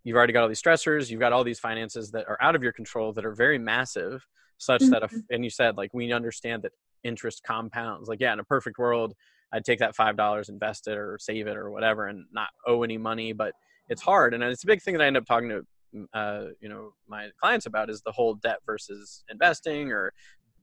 you've 0.03 0.15
already 0.15 0.33
got 0.33 0.43
all 0.43 0.47
these 0.47 0.61
stressors, 0.61 1.09
you've 1.09 1.19
got 1.19 1.33
all 1.33 1.43
these 1.43 1.59
finances 1.59 2.11
that 2.11 2.27
are 2.27 2.37
out 2.41 2.55
of 2.55 2.63
your 2.63 2.71
control 2.71 3.11
that 3.13 3.25
are 3.25 3.33
very 3.33 3.59
massive, 3.59 4.25
such 4.57 4.81
mm-hmm. 4.81 4.91
that 4.91 5.03
if, 5.03 5.13
and 5.29 5.43
you 5.43 5.49
said 5.49 5.77
like 5.77 5.93
we 5.93 6.11
understand 6.11 6.63
that 6.63 6.71
interest 7.03 7.41
compounds. 7.45 8.07
Like, 8.07 8.21
yeah, 8.21 8.33
in 8.33 8.39
a 8.39 8.43
perfect 8.43 8.77
world, 8.77 9.13
I'd 9.53 9.65
take 9.65 9.79
that 9.79 9.95
five 9.95 10.17
dollars, 10.17 10.49
invest 10.49 10.87
it, 10.87 10.97
or 10.97 11.17
save 11.19 11.47
it, 11.47 11.57
or 11.57 11.71
whatever, 11.71 12.07
and 12.07 12.25
not 12.31 12.49
owe 12.65 12.83
any 12.83 12.97
money. 12.97 13.33
But 13.33 13.53
it's 13.89 14.01
hard, 14.01 14.33
and 14.33 14.43
it's 14.43 14.63
a 14.63 14.67
big 14.67 14.81
thing 14.81 14.93
that 14.93 15.03
I 15.03 15.07
end 15.07 15.17
up 15.17 15.25
talking 15.25 15.49
to 15.49 15.65
uh, 16.13 16.45
you 16.59 16.69
know 16.69 16.91
my 17.07 17.29
clients 17.41 17.65
about 17.65 17.89
is 17.89 18.01
the 18.01 18.11
whole 18.11 18.35
debt 18.35 18.59
versus 18.65 19.23
investing 19.29 19.91
or 19.91 20.13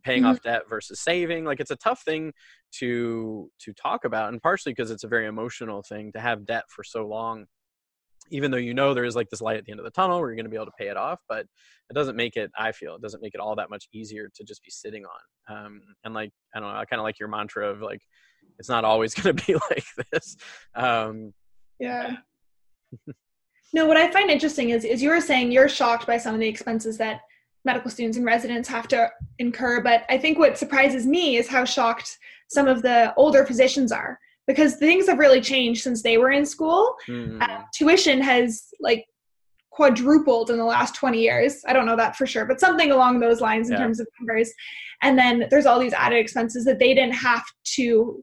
paying 0.04 0.23
mm-hmm. 0.23 0.31
off 0.31 0.43
debt 0.43 0.62
versus 0.69 1.00
saving. 1.00 1.45
Like 1.45 1.61
it's 1.61 1.71
a 1.71 1.76
tough 1.76 2.02
thing 2.02 2.33
to 2.78 3.50
to 3.61 3.73
talk 3.73 4.04
about 4.04 4.33
and 4.33 4.43
partially 4.43 4.73
because 4.73 4.90
it's 4.90 5.04
a 5.04 5.09
very 5.09 5.26
emotional 5.26 5.83
thing 5.83 6.12
to 6.12 6.21
have 6.21 6.47
debt 6.47 6.64
for 6.69 6.83
so 6.83 7.07
long 7.07 7.47
even 8.31 8.50
though 8.50 8.57
you 8.57 8.75
know 8.75 8.95
there 8.95 9.04
is 9.04 9.14
like 9.14 9.28
this 9.31 9.40
light 9.40 9.57
at 9.57 9.64
the 9.64 9.71
end 9.71 9.78
of 9.78 9.85
the 9.85 9.90
tunnel 9.90 10.19
where 10.19 10.31
you're 10.31 10.37
going 10.37 10.45
to 10.45 10.50
be 10.50 10.57
able 10.57 10.66
to 10.66 10.73
pay 10.78 10.88
it 10.88 10.97
off 10.97 11.21
but 11.28 11.47
it 11.90 11.95
doesn't 11.95 12.16
make 12.16 12.37
it 12.37 12.50
i 12.59 12.73
feel 12.73 12.97
it 12.97 13.02
doesn't 13.02 13.23
make 13.23 13.35
it 13.35 13.40
all 13.40 13.54
that 13.54 13.71
much 13.71 13.87
easier 13.93 14.28
to 14.35 14.45
just 14.45 14.62
be 14.64 14.71
sitting 14.71 15.04
on. 15.04 15.57
Um, 15.57 15.81
and 16.04 16.14
like 16.14 16.33
i 16.54 16.61
don't 16.61 16.73
know 16.73 16.78
i 16.78 16.85
kind 16.85 17.00
of 17.00 17.04
like 17.04 17.21
your 17.21 17.28
mantra 17.28 17.69
of 17.69 17.81
like 17.81 18.00
it's 18.59 18.69
not 18.69 18.85
always 18.85 19.14
going 19.14 19.37
to 19.37 19.47
be 19.47 19.54
like 19.71 19.85
this. 20.12 20.37
Um, 20.75 21.33
yeah 21.78 22.16
no 23.75 23.87
what 23.87 23.99
i 23.99 24.11
find 24.11 24.31
interesting 24.31 24.71
is 24.71 24.85
is 24.85 25.02
you 25.02 25.11
were 25.11 25.21
saying 25.21 25.52
you're 25.52 25.69
shocked 25.69 26.07
by 26.07 26.16
some 26.16 26.35
of 26.35 26.40
the 26.40 26.49
expenses 26.49 26.97
that 26.97 27.21
medical 27.66 27.90
students 27.90 28.16
and 28.16 28.26
residents 28.26 28.69
have 28.69 28.88
to 28.88 29.11
incur 29.38 29.83
but 29.83 30.04
i 30.09 30.16
think 30.16 30.38
what 30.38 30.57
surprises 30.57 31.07
me 31.07 31.37
is 31.37 31.49
how 31.49 31.64
shocked 31.64 32.19
some 32.49 32.69
of 32.69 32.81
the 32.83 33.12
older 33.16 33.45
physicians 33.45 33.93
are 33.93 34.19
because 34.47 34.76
things 34.76 35.09
have 35.09 35.19
really 35.19 35.40
changed 35.40 35.83
since 35.83 36.02
they 36.02 36.19
were 36.19 36.31
in 36.31 36.45
school. 36.45 36.95
Mm. 37.09 37.43
Uh, 37.43 37.62
tuition 37.75 38.21
has 38.21 38.64
like 38.81 39.04
quadrupled 39.71 40.50
in 40.50 40.59
the 40.59 40.64
last 40.64 40.95
20 40.95 41.21
years. 41.21 41.62
I 41.66 41.73
don't 41.73 41.87
know 41.87 41.97
that 41.97 42.16
for 42.16 42.26
sure, 42.26 42.45
but 42.45 42.61
something 42.61 42.90
along 42.90 43.21
those 43.21 43.40
lines 43.40 43.69
in 43.69 43.75
yeah. 43.75 43.81
terms 43.81 44.00
of 44.00 44.07
numbers. 44.21 44.52
And 45.02 45.19
then 45.19 45.47
there's 45.50 45.66
all 45.66 45.81
these 45.81 45.93
added 45.93 46.19
expenses 46.19 46.64
that 46.64 46.78
they 46.78 46.95
didn't 46.95 47.14
have 47.14 47.45
to 47.76 48.23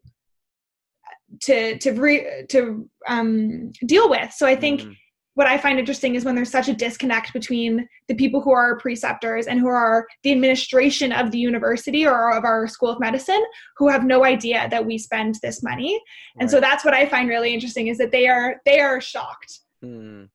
to 1.43 1.77
to 1.77 1.91
re, 1.93 2.45
to 2.49 2.89
um, 3.07 3.71
deal 3.85 4.09
with. 4.09 4.33
So 4.33 4.45
I 4.45 4.55
think 4.55 4.81
mm 4.81 4.95
what 5.35 5.47
I 5.47 5.57
find 5.57 5.79
interesting 5.79 6.15
is 6.15 6.25
when 6.25 6.35
there's 6.35 6.51
such 6.51 6.67
a 6.67 6.73
disconnect 6.73 7.31
between 7.33 7.87
the 8.07 8.15
people 8.15 8.41
who 8.41 8.51
are 8.51 8.77
preceptors 8.79 9.47
and 9.47 9.59
who 9.59 9.67
are 9.67 10.05
the 10.23 10.31
administration 10.31 11.11
of 11.11 11.31
the 11.31 11.37
university 11.37 12.05
or 12.05 12.35
of 12.35 12.43
our 12.43 12.67
school 12.67 12.89
of 12.89 12.99
medicine 12.99 13.41
who 13.77 13.87
have 13.87 14.03
no 14.03 14.25
idea 14.25 14.67
that 14.69 14.85
we 14.85 14.97
spend 14.97 15.35
this 15.41 15.63
money. 15.63 16.01
And 16.39 16.51
so 16.51 16.59
that's 16.59 16.83
what 16.83 16.93
I 16.93 17.05
find 17.05 17.29
really 17.29 17.53
interesting 17.53 17.87
is 17.87 17.97
that 17.97 18.11
they 18.11 18.27
are 18.27 18.57
they 18.65 18.79
are 18.79 18.99
shocked. 18.99 19.59
Hmm. 19.81 20.25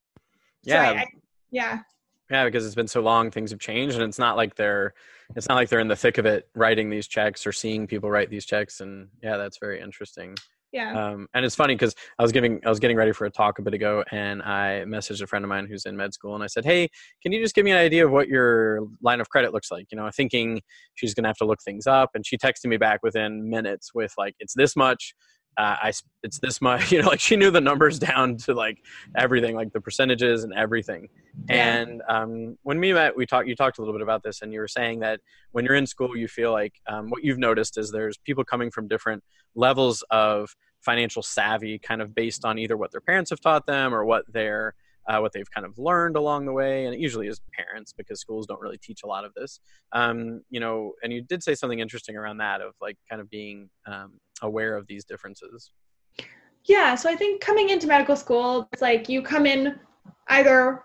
Yeah. 0.62 0.92
So 0.92 0.96
I, 0.96 1.00
I, 1.00 1.06
yeah. 1.50 1.78
Yeah, 2.30 2.44
because 2.44 2.66
it's 2.66 2.74
been 2.74 2.88
so 2.88 3.02
long, 3.02 3.30
things 3.30 3.52
have 3.52 3.60
changed, 3.60 3.94
and 3.94 4.04
it's 4.04 4.18
not 4.18 4.36
like 4.36 4.56
they're 4.56 4.94
it's 5.36 5.48
not 5.48 5.54
like 5.54 5.68
they're 5.68 5.80
in 5.80 5.88
the 5.88 5.96
thick 5.96 6.18
of 6.18 6.26
it 6.26 6.48
writing 6.54 6.90
these 6.90 7.06
checks 7.06 7.46
or 7.46 7.52
seeing 7.52 7.86
people 7.86 8.10
write 8.10 8.30
these 8.30 8.46
checks. 8.46 8.80
And 8.80 9.08
yeah, 9.22 9.36
that's 9.36 9.58
very 9.58 9.80
interesting. 9.80 10.36
Yeah. 10.72 10.92
Um, 11.12 11.28
and 11.34 11.44
it's 11.44 11.54
funny 11.54 11.74
because 11.74 11.94
I 12.18 12.22
was 12.22 12.32
giving 12.32 12.60
I 12.66 12.68
was 12.68 12.80
getting 12.80 12.96
ready 12.96 13.12
for 13.12 13.24
a 13.24 13.30
talk 13.30 13.58
a 13.58 13.62
bit 13.62 13.72
ago, 13.74 14.04
and 14.10 14.42
I 14.42 14.84
messaged 14.86 15.22
a 15.22 15.26
friend 15.26 15.44
of 15.44 15.48
mine 15.48 15.66
who's 15.66 15.86
in 15.86 15.96
med 15.96 16.12
school, 16.12 16.34
and 16.34 16.42
I 16.42 16.48
said, 16.48 16.64
"Hey, 16.64 16.88
can 17.22 17.32
you 17.32 17.40
just 17.40 17.54
give 17.54 17.64
me 17.64 17.70
an 17.70 17.78
idea 17.78 18.04
of 18.04 18.12
what 18.12 18.28
your 18.28 18.80
line 19.00 19.20
of 19.20 19.28
credit 19.30 19.52
looks 19.52 19.70
like?" 19.70 19.86
You 19.90 19.96
know, 19.96 20.10
thinking 20.14 20.60
she's 20.94 21.14
gonna 21.14 21.28
have 21.28 21.36
to 21.38 21.44
look 21.46 21.60
things 21.64 21.86
up, 21.86 22.10
and 22.14 22.26
she 22.26 22.36
texted 22.36 22.66
me 22.66 22.76
back 22.78 23.00
within 23.02 23.48
minutes 23.48 23.94
with 23.94 24.12
like, 24.18 24.34
"It's 24.40 24.54
this 24.54 24.76
much." 24.76 25.14
Uh, 25.56 25.76
I 25.82 25.92
it's 26.22 26.38
this 26.38 26.60
much, 26.60 26.92
you 26.92 27.02
know, 27.02 27.08
like 27.08 27.20
she 27.20 27.36
knew 27.36 27.50
the 27.50 27.60
numbers 27.60 27.98
down 27.98 28.36
to 28.38 28.54
like 28.54 28.78
everything, 29.16 29.54
like 29.54 29.72
the 29.72 29.80
percentages 29.80 30.44
and 30.44 30.52
everything. 30.54 31.08
Yeah. 31.48 31.78
And 31.78 32.02
um, 32.08 32.58
when 32.62 32.78
we 32.78 32.92
met, 32.92 33.16
we 33.16 33.26
talked. 33.26 33.48
You 33.48 33.56
talked 33.56 33.78
a 33.78 33.80
little 33.80 33.94
bit 33.94 34.02
about 34.02 34.22
this, 34.22 34.42
and 34.42 34.52
you 34.52 34.60
were 34.60 34.68
saying 34.68 35.00
that 35.00 35.20
when 35.52 35.64
you're 35.64 35.74
in 35.74 35.86
school, 35.86 36.16
you 36.16 36.28
feel 36.28 36.52
like 36.52 36.74
um, 36.86 37.10
what 37.10 37.24
you've 37.24 37.38
noticed 37.38 37.78
is 37.78 37.90
there's 37.90 38.18
people 38.18 38.44
coming 38.44 38.70
from 38.70 38.88
different 38.88 39.22
levels 39.54 40.02
of 40.10 40.54
financial 40.80 41.22
savvy 41.22 41.78
kind 41.78 42.00
of 42.00 42.14
based 42.14 42.44
on 42.44 42.58
either 42.58 42.76
what 42.76 42.92
their 42.92 43.00
parents 43.00 43.30
have 43.30 43.40
taught 43.40 43.66
them 43.66 43.94
or 43.94 44.04
what 44.04 44.24
they're 44.32 44.74
uh, 45.08 45.18
what 45.18 45.32
they've 45.32 45.50
kind 45.50 45.64
of 45.64 45.78
learned 45.78 46.16
along 46.16 46.46
the 46.46 46.52
way 46.52 46.84
and 46.84 46.94
it 46.94 47.00
usually 47.00 47.28
is 47.28 47.40
parents 47.52 47.92
because 47.96 48.20
schools 48.20 48.46
don't 48.46 48.60
really 48.60 48.78
teach 48.78 49.02
a 49.04 49.06
lot 49.06 49.24
of 49.24 49.32
this 49.34 49.60
um, 49.92 50.42
you 50.50 50.60
know 50.60 50.92
and 51.02 51.12
you 51.12 51.22
did 51.22 51.42
say 51.42 51.54
something 51.54 51.80
interesting 51.80 52.16
around 52.16 52.38
that 52.38 52.60
of 52.60 52.72
like 52.80 52.96
kind 53.08 53.20
of 53.20 53.30
being 53.30 53.68
um, 53.86 54.12
aware 54.42 54.76
of 54.76 54.86
these 54.86 55.04
differences? 55.04 55.70
Yeah 56.64 56.96
so 56.96 57.08
i 57.08 57.14
think 57.14 57.40
coming 57.40 57.68
into 57.68 57.86
medical 57.86 58.16
school 58.16 58.68
it's 58.72 58.82
like 58.82 59.08
you 59.08 59.22
come 59.22 59.46
in 59.46 59.78
either 60.28 60.82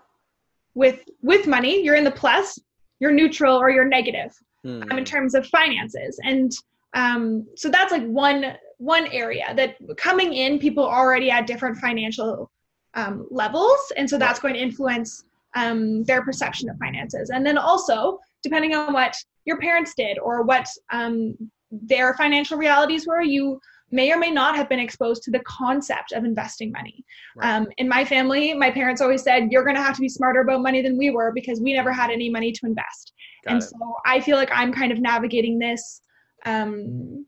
with 0.74 1.00
with 1.22 1.48
money 1.48 1.82
you're 1.82 1.96
in 1.96 2.04
the 2.04 2.12
plus 2.12 2.56
you're 3.02 3.10
neutral 3.10 3.56
or 3.56 3.68
you're 3.68 3.84
negative 3.84 4.32
hmm. 4.62 4.80
um, 4.88 4.96
in 4.96 5.04
terms 5.04 5.34
of 5.34 5.44
finances. 5.48 6.20
And 6.22 6.52
um, 6.94 7.44
so 7.56 7.68
that's 7.68 7.90
like 7.90 8.06
one 8.06 8.56
one 8.78 9.08
area 9.08 9.52
that 9.56 9.76
coming 9.96 10.32
in 10.32 10.58
people 10.58 10.84
already 10.84 11.30
at 11.30 11.46
different 11.46 11.76
financial 11.78 12.50
um, 12.94 13.26
levels. 13.30 13.80
And 13.96 14.08
so 14.08 14.18
that's 14.18 14.38
going 14.38 14.54
to 14.54 14.60
influence 14.60 15.24
um, 15.54 16.04
their 16.04 16.22
perception 16.22 16.68
of 16.68 16.76
finances. 16.78 17.30
And 17.30 17.44
then 17.44 17.58
also 17.58 18.20
depending 18.44 18.74
on 18.74 18.92
what 18.92 19.14
your 19.44 19.58
parents 19.58 19.94
did 19.96 20.18
or 20.20 20.42
what 20.42 20.66
um, 20.92 21.36
their 21.72 22.14
financial 22.14 22.56
realities 22.58 23.06
were 23.06 23.22
you 23.22 23.60
may 23.90 24.10
or 24.12 24.18
may 24.18 24.30
not 24.30 24.56
have 24.56 24.68
been 24.68 24.78
exposed 24.78 25.22
to 25.22 25.30
the 25.30 25.40
concept 25.40 26.12
of 26.12 26.24
investing 26.24 26.70
money 26.70 27.04
right. 27.36 27.56
Um, 27.56 27.66
in 27.78 27.88
my 27.88 28.04
family 28.04 28.54
my 28.54 28.70
parents 28.70 29.00
always 29.00 29.22
said 29.22 29.48
you're 29.50 29.64
going 29.64 29.76
to 29.76 29.82
have 29.82 29.94
to 29.96 30.00
be 30.00 30.08
smarter 30.08 30.40
about 30.40 30.62
money 30.62 30.82
than 30.82 30.96
we 30.96 31.10
were 31.10 31.32
because 31.32 31.60
we 31.60 31.72
never 31.72 31.92
had 31.92 32.10
any 32.10 32.30
money 32.30 32.52
to 32.52 32.66
invest 32.66 33.12
Got 33.44 33.52
and 33.52 33.62
it. 33.62 33.68
so 33.68 33.94
i 34.06 34.20
feel 34.20 34.36
like 34.36 34.50
i'm 34.52 34.72
kind 34.72 34.92
of 34.92 35.00
navigating 35.00 35.58
this 35.58 36.02
um, 36.44 37.26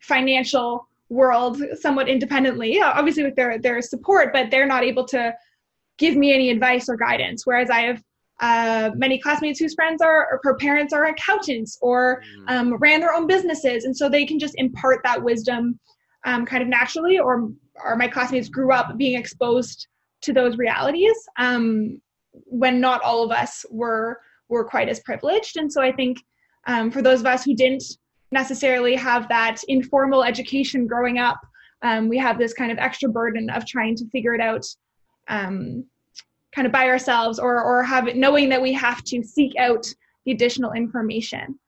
financial 0.00 0.88
world 1.08 1.60
somewhat 1.80 2.08
independently, 2.08 2.80
obviously 2.80 3.22
with 3.22 3.36
their 3.36 3.58
their 3.58 3.80
support, 3.82 4.32
but 4.32 4.50
they're 4.50 4.66
not 4.66 4.82
able 4.82 5.06
to 5.06 5.34
give 5.98 6.16
me 6.16 6.32
any 6.32 6.50
advice 6.50 6.88
or 6.88 6.96
guidance. 6.96 7.46
Whereas 7.46 7.70
I 7.70 7.80
have 7.82 8.02
uh, 8.40 8.90
many 8.94 9.18
classmates 9.18 9.58
whose 9.58 9.74
friends 9.74 10.02
are 10.02 10.28
or 10.30 10.40
her 10.42 10.56
parents 10.56 10.92
are 10.92 11.06
accountants 11.06 11.78
or 11.80 12.22
mm. 12.38 12.50
um, 12.50 12.74
ran 12.76 13.00
their 13.00 13.14
own 13.14 13.26
businesses, 13.26 13.84
and 13.84 13.96
so 13.96 14.08
they 14.08 14.26
can 14.26 14.38
just 14.38 14.54
impart 14.56 15.00
that 15.04 15.22
wisdom 15.22 15.78
um, 16.24 16.44
kind 16.44 16.62
of 16.62 16.68
naturally. 16.68 17.18
Or 17.18 17.50
or 17.84 17.96
my 17.96 18.08
classmates 18.08 18.48
grew 18.48 18.72
up 18.72 18.96
being 18.96 19.18
exposed 19.18 19.86
to 20.22 20.32
those 20.32 20.56
realities 20.58 21.16
um, 21.38 22.00
when 22.32 22.80
not 22.80 23.02
all 23.02 23.22
of 23.22 23.30
us 23.30 23.64
were 23.70 24.20
were 24.48 24.64
quite 24.64 24.88
as 24.88 25.00
privileged. 25.00 25.56
And 25.56 25.72
so 25.72 25.82
I 25.82 25.92
think 25.92 26.18
um, 26.66 26.90
for 26.90 27.02
those 27.02 27.20
of 27.20 27.26
us 27.26 27.44
who 27.44 27.54
didn't 27.54 27.84
necessarily 28.32 28.94
have 28.96 29.28
that 29.28 29.62
informal 29.68 30.24
education 30.24 30.86
growing 30.86 31.18
up. 31.18 31.40
Um, 31.82 32.08
we 32.08 32.18
have 32.18 32.38
this 32.38 32.54
kind 32.54 32.72
of 32.72 32.78
extra 32.78 33.08
burden 33.08 33.50
of 33.50 33.66
trying 33.66 33.96
to 33.96 34.08
figure 34.10 34.34
it 34.34 34.40
out 34.40 34.64
um, 35.28 35.84
kind 36.56 36.66
of 36.66 36.72
by 36.72 36.88
ourselves 36.88 37.38
or, 37.38 37.62
or 37.62 37.84
have 37.84 38.08
it, 38.08 38.16
knowing 38.16 38.48
that 38.48 38.60
we 38.60 38.72
have 38.72 39.04
to 39.04 39.22
seek 39.22 39.54
out 39.56 39.86
the 40.24 40.32
additional 40.32 40.72
information. 40.72 41.58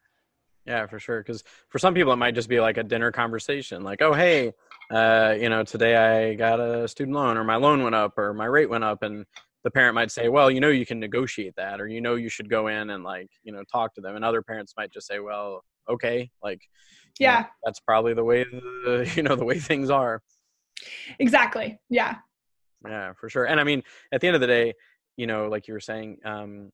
Yeah, 0.67 0.87
for 0.87 0.99
sure. 0.99 1.21
Because 1.21 1.45
for 1.69 1.79
some 1.79 1.95
people, 1.95 2.13
it 2.13 2.17
might 2.17 2.35
just 2.35 2.49
be 2.49 2.59
like 2.59 2.77
a 2.77 2.83
dinner 2.83 3.13
conversation, 3.13 3.85
like, 3.85 4.03
"Oh, 4.03 4.13
hey, 4.13 4.53
uh, 4.91 5.35
you 5.39 5.49
know, 5.49 5.63
today 5.63 5.95
I 5.97 6.35
got 6.35 6.59
a 6.59 6.89
student 6.89 7.17
loan, 7.17 7.37
or 7.37 7.45
my 7.45 7.57
loan 7.57 7.83
went 7.83 7.95
up, 7.95 8.19
or 8.19 8.35
my 8.35 8.47
rate 8.47 8.69
went 8.69 8.85
up," 8.85 9.03
and 9.03 9.25
the 9.63 9.71
parent 9.71 9.95
might 9.95 10.11
say, 10.11 10.29
"Well, 10.29 10.51
you 10.51 10.61
know, 10.61 10.69
you 10.69 10.85
can 10.85 10.99
negotiate 10.99 11.55
that, 11.57 11.81
or 11.81 11.87
you 11.87 12.01
know, 12.01 12.17
you 12.17 12.29
should 12.29 12.51
go 12.51 12.67
in 12.67 12.91
and 12.91 13.05
like, 13.05 13.29
you 13.45 13.53
know, 13.53 13.63
talk 13.71 13.95
to 13.95 14.01
them." 14.01 14.17
And 14.17 14.25
other 14.25 14.43
parents 14.43 14.75
might 14.77 14.93
just 14.93 15.07
say, 15.07 15.21
"Well, 15.21 15.63
okay 15.89 16.31
like 16.43 16.61
yeah 17.19 17.41
know, 17.41 17.47
that's 17.65 17.81
probably 17.81 18.15
the 18.15 18.25
way 18.25 18.45
the, 18.45 19.11
you 19.17 19.23
know 19.23 19.37
the 19.37 19.45
way 19.45 19.59
things 19.59 19.91
are 19.91 20.23
exactly 21.19 21.79
yeah 21.89 22.17
yeah 22.89 23.13
for 23.13 23.29
sure 23.29 23.45
and 23.45 23.61
i 23.61 23.65
mean 23.65 23.83
at 24.13 24.21
the 24.21 24.27
end 24.27 24.35
of 24.35 24.41
the 24.41 24.47
day 24.47 24.73
you 25.17 25.27
know 25.27 25.49
like 25.49 25.69
you 25.69 25.75
were 25.75 25.81
saying 25.81 26.19
um 26.25 26.71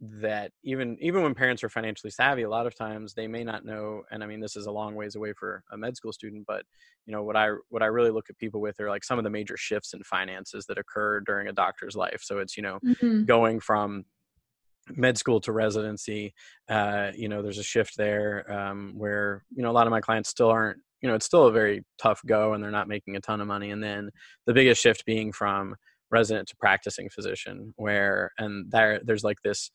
that 0.00 0.52
even 0.62 0.96
even 1.00 1.22
when 1.22 1.34
parents 1.34 1.64
are 1.64 1.68
financially 1.68 2.10
savvy 2.10 2.42
a 2.42 2.48
lot 2.48 2.68
of 2.68 2.74
times 2.74 3.14
they 3.14 3.26
may 3.26 3.42
not 3.42 3.64
know 3.64 4.02
and 4.12 4.22
i 4.22 4.26
mean 4.26 4.38
this 4.38 4.54
is 4.54 4.66
a 4.66 4.70
long 4.70 4.94
ways 4.94 5.16
away 5.16 5.32
for 5.32 5.64
a 5.72 5.76
med 5.76 5.96
school 5.96 6.12
student 6.12 6.44
but 6.46 6.64
you 7.04 7.12
know 7.12 7.24
what 7.24 7.34
i 7.34 7.50
what 7.68 7.82
i 7.82 7.86
really 7.86 8.10
look 8.10 8.30
at 8.30 8.38
people 8.38 8.60
with 8.60 8.78
are 8.78 8.88
like 8.88 9.02
some 9.02 9.18
of 9.18 9.24
the 9.24 9.30
major 9.30 9.56
shifts 9.56 9.94
in 9.94 10.02
finances 10.04 10.66
that 10.66 10.78
occur 10.78 11.18
during 11.20 11.48
a 11.48 11.52
doctor's 11.52 11.96
life 11.96 12.20
so 12.22 12.38
it's 12.38 12.56
you 12.56 12.62
know 12.62 12.78
mm-hmm. 12.84 13.24
going 13.24 13.58
from 13.58 14.04
med 14.96 15.18
school 15.18 15.40
to 15.40 15.52
residency 15.52 16.34
uh, 16.68 17.10
you 17.14 17.28
know 17.28 17.42
there's 17.42 17.58
a 17.58 17.62
shift 17.62 17.96
there 17.96 18.50
um, 18.50 18.92
where 18.96 19.44
you 19.54 19.62
know 19.62 19.70
a 19.70 19.72
lot 19.72 19.86
of 19.86 19.90
my 19.90 20.00
clients 20.00 20.28
still 20.28 20.48
aren't 20.48 20.78
you 21.02 21.08
know 21.08 21.14
it's 21.14 21.26
still 21.26 21.46
a 21.46 21.52
very 21.52 21.84
tough 21.98 22.20
go 22.26 22.54
and 22.54 22.62
they're 22.62 22.70
not 22.70 22.88
making 22.88 23.16
a 23.16 23.20
ton 23.20 23.40
of 23.40 23.46
money 23.46 23.70
and 23.70 23.82
then 23.82 24.10
the 24.46 24.54
biggest 24.54 24.82
shift 24.82 25.04
being 25.04 25.32
from 25.32 25.74
resident 26.10 26.48
to 26.48 26.56
practicing 26.56 27.08
physician 27.08 27.72
where 27.76 28.30
and 28.38 28.70
there 28.70 29.00
there's 29.04 29.24
like 29.24 29.40
this 29.42 29.70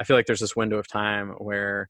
i 0.00 0.04
feel 0.04 0.16
like 0.16 0.26
there's 0.26 0.40
this 0.40 0.56
window 0.56 0.78
of 0.78 0.86
time 0.86 1.30
where 1.38 1.88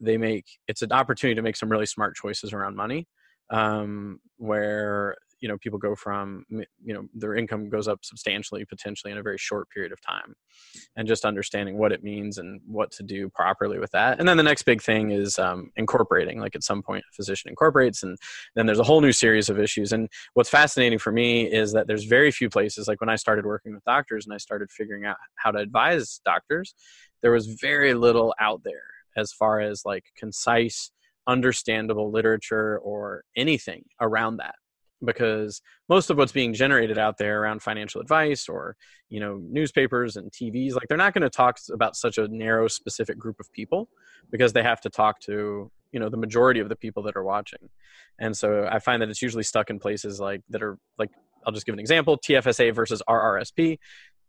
they 0.00 0.16
make 0.16 0.44
it's 0.68 0.82
an 0.82 0.92
opportunity 0.92 1.34
to 1.34 1.42
make 1.42 1.56
some 1.56 1.68
really 1.68 1.86
smart 1.86 2.14
choices 2.14 2.52
around 2.52 2.76
money 2.76 3.06
um, 3.50 4.18
where 4.38 5.16
you 5.44 5.48
know 5.48 5.58
people 5.58 5.78
go 5.78 5.94
from 5.94 6.46
you 6.48 6.94
know 6.94 7.06
their 7.12 7.34
income 7.34 7.68
goes 7.68 7.86
up 7.86 8.02
substantially 8.02 8.64
potentially 8.64 9.12
in 9.12 9.18
a 9.18 9.22
very 9.22 9.36
short 9.36 9.68
period 9.68 9.92
of 9.92 10.00
time 10.00 10.34
and 10.96 11.06
just 11.06 11.26
understanding 11.26 11.76
what 11.76 11.92
it 11.92 12.02
means 12.02 12.38
and 12.38 12.62
what 12.66 12.90
to 12.90 13.02
do 13.02 13.28
properly 13.28 13.78
with 13.78 13.90
that. 13.90 14.18
And 14.18 14.26
then 14.26 14.38
the 14.38 14.42
next 14.42 14.62
big 14.62 14.80
thing 14.80 15.10
is 15.10 15.38
um, 15.38 15.70
incorporating 15.76 16.40
like 16.40 16.56
at 16.56 16.64
some 16.64 16.82
point 16.82 17.04
a 17.06 17.14
physician 17.14 17.50
incorporates 17.50 18.02
and 18.02 18.16
then 18.54 18.64
there's 18.64 18.78
a 18.78 18.84
whole 18.84 19.02
new 19.02 19.12
series 19.12 19.50
of 19.50 19.60
issues. 19.60 19.92
And 19.92 20.08
what's 20.32 20.48
fascinating 20.48 20.98
for 20.98 21.12
me 21.12 21.44
is 21.44 21.72
that 21.72 21.88
there's 21.88 22.04
very 22.04 22.30
few 22.30 22.48
places 22.48 22.88
like 22.88 23.02
when 23.02 23.10
i 23.10 23.16
started 23.16 23.44
working 23.44 23.74
with 23.74 23.84
doctors 23.84 24.24
and 24.24 24.32
i 24.32 24.38
started 24.38 24.70
figuring 24.70 25.04
out 25.04 25.16
how 25.34 25.50
to 25.50 25.58
advise 25.58 26.22
doctors 26.24 26.74
there 27.20 27.32
was 27.32 27.48
very 27.60 27.92
little 27.92 28.34
out 28.40 28.62
there 28.64 28.88
as 29.14 29.30
far 29.30 29.60
as 29.60 29.82
like 29.84 30.04
concise 30.16 30.90
understandable 31.26 32.10
literature 32.10 32.78
or 32.78 33.24
anything 33.36 33.84
around 34.00 34.38
that 34.38 34.54
because 35.04 35.62
most 35.88 36.10
of 36.10 36.16
what's 36.16 36.32
being 36.32 36.54
generated 36.54 36.98
out 36.98 37.18
there 37.18 37.42
around 37.42 37.62
financial 37.62 38.00
advice 38.00 38.48
or 38.48 38.76
you 39.08 39.20
know 39.20 39.40
newspapers 39.50 40.16
and 40.16 40.30
tvs 40.30 40.74
like 40.74 40.86
they're 40.88 40.98
not 40.98 41.14
going 41.14 41.22
to 41.22 41.30
talk 41.30 41.58
about 41.72 41.96
such 41.96 42.18
a 42.18 42.28
narrow 42.28 42.68
specific 42.68 43.18
group 43.18 43.38
of 43.40 43.50
people 43.52 43.88
because 44.30 44.52
they 44.52 44.62
have 44.62 44.80
to 44.80 44.90
talk 44.90 45.20
to 45.20 45.70
you 45.92 46.00
know 46.00 46.08
the 46.08 46.16
majority 46.16 46.60
of 46.60 46.68
the 46.68 46.76
people 46.76 47.04
that 47.04 47.16
are 47.16 47.24
watching. 47.24 47.70
And 48.18 48.36
so 48.36 48.68
i 48.70 48.78
find 48.78 49.00
that 49.02 49.08
it's 49.08 49.22
usually 49.22 49.44
stuck 49.44 49.70
in 49.70 49.78
places 49.78 50.20
like 50.20 50.42
that 50.50 50.62
are 50.62 50.78
like 50.98 51.10
i'll 51.46 51.52
just 51.52 51.66
give 51.66 51.72
an 51.72 51.78
example 51.78 52.18
tfsa 52.18 52.74
versus 52.74 53.02
rrsp 53.08 53.78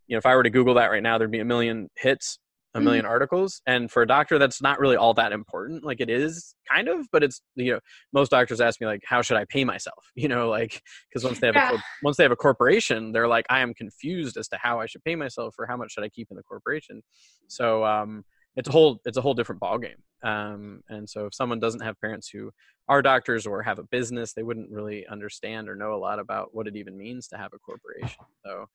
you 0.08 0.16
know 0.16 0.18
if 0.18 0.26
i 0.26 0.36
were 0.36 0.44
to 0.44 0.50
google 0.50 0.76
that 0.76 0.92
right 0.92 1.04
now 1.04 1.18
there'd 1.18 1.32
be 1.32 1.40
a 1.40 1.46
million 1.46 1.90
hits 1.96 2.40
a 2.76 2.82
million 2.82 3.06
mm-hmm. 3.06 3.12
articles 3.12 3.62
and 3.66 3.90
for 3.90 4.02
a 4.02 4.08
doctor 4.08 4.38
that's 4.38 4.62
not 4.62 4.80
really 4.80 4.98
all 4.98 5.14
that 5.14 5.32
important. 5.32 5.84
Like 5.84 6.02
it 6.02 6.10
is 6.10 6.56
kind 6.70 6.90
of 6.90 7.08
but 7.12 7.24
it's 7.24 7.42
you 7.56 7.74
know 7.74 7.80
most 8.14 8.30
doctors 8.30 8.60
ask 8.60 8.82
me 8.82 8.88
like 8.88 9.02
how 9.06 9.22
should 9.22 9.38
i 9.38 9.46
pay 9.46 9.64
myself? 9.64 10.06
You 10.16 10.30
know 10.30 10.50
like 10.50 10.82
because 11.10 11.24
once 11.24 11.40
they 11.40 11.48
have 11.48 11.56
yeah. 11.56 11.74
a 11.74 11.78
once 12.04 12.18
they 12.18 12.24
have 12.24 12.32
a 12.32 12.36
corporation 12.36 13.12
they're 13.12 13.28
like 13.28 13.46
i 13.50 13.60
am 13.60 13.74
confused 13.74 14.38
as 14.38 14.48
to 14.48 14.58
how 14.58 14.80
i 14.80 14.88
should 14.88 15.04
pay 15.04 15.16
myself 15.16 15.56
or 15.60 15.68
how 15.68 15.78
much 15.78 15.92
should 15.92 16.04
i 16.04 16.10
keep 16.10 16.28
in 16.32 16.38
the 16.38 16.44
corporation. 16.44 17.02
So 17.48 17.86
um 17.86 18.24
it's 18.56 18.68
a 18.70 18.72
whole 18.72 19.00
it's 19.06 19.18
a 19.18 19.22
whole 19.22 19.34
different 19.34 19.62
ball 19.62 19.78
game 19.78 20.02
um 20.24 20.82
and 20.90 21.08
so 21.08 21.28
if 21.28 21.34
someone 21.34 21.60
doesn't 21.60 21.82
have 21.82 22.00
parents 22.02 22.30
who 22.30 22.50
are 22.88 23.02
doctors 23.02 23.46
or 23.46 23.62
have 23.62 23.80
a 23.80 23.84
business 23.84 24.34
they 24.34 24.44
wouldn't 24.44 24.72
really 24.72 25.06
understand 25.08 25.70
or 25.70 25.76
know 25.76 25.94
a 25.94 26.04
lot 26.08 26.20
about 26.20 26.50
what 26.54 26.68
it 26.68 26.76
even 26.76 26.98
means 26.98 27.28
to 27.28 27.38
have 27.38 27.52
a 27.54 27.60
corporation. 27.60 28.26
So 28.46 28.66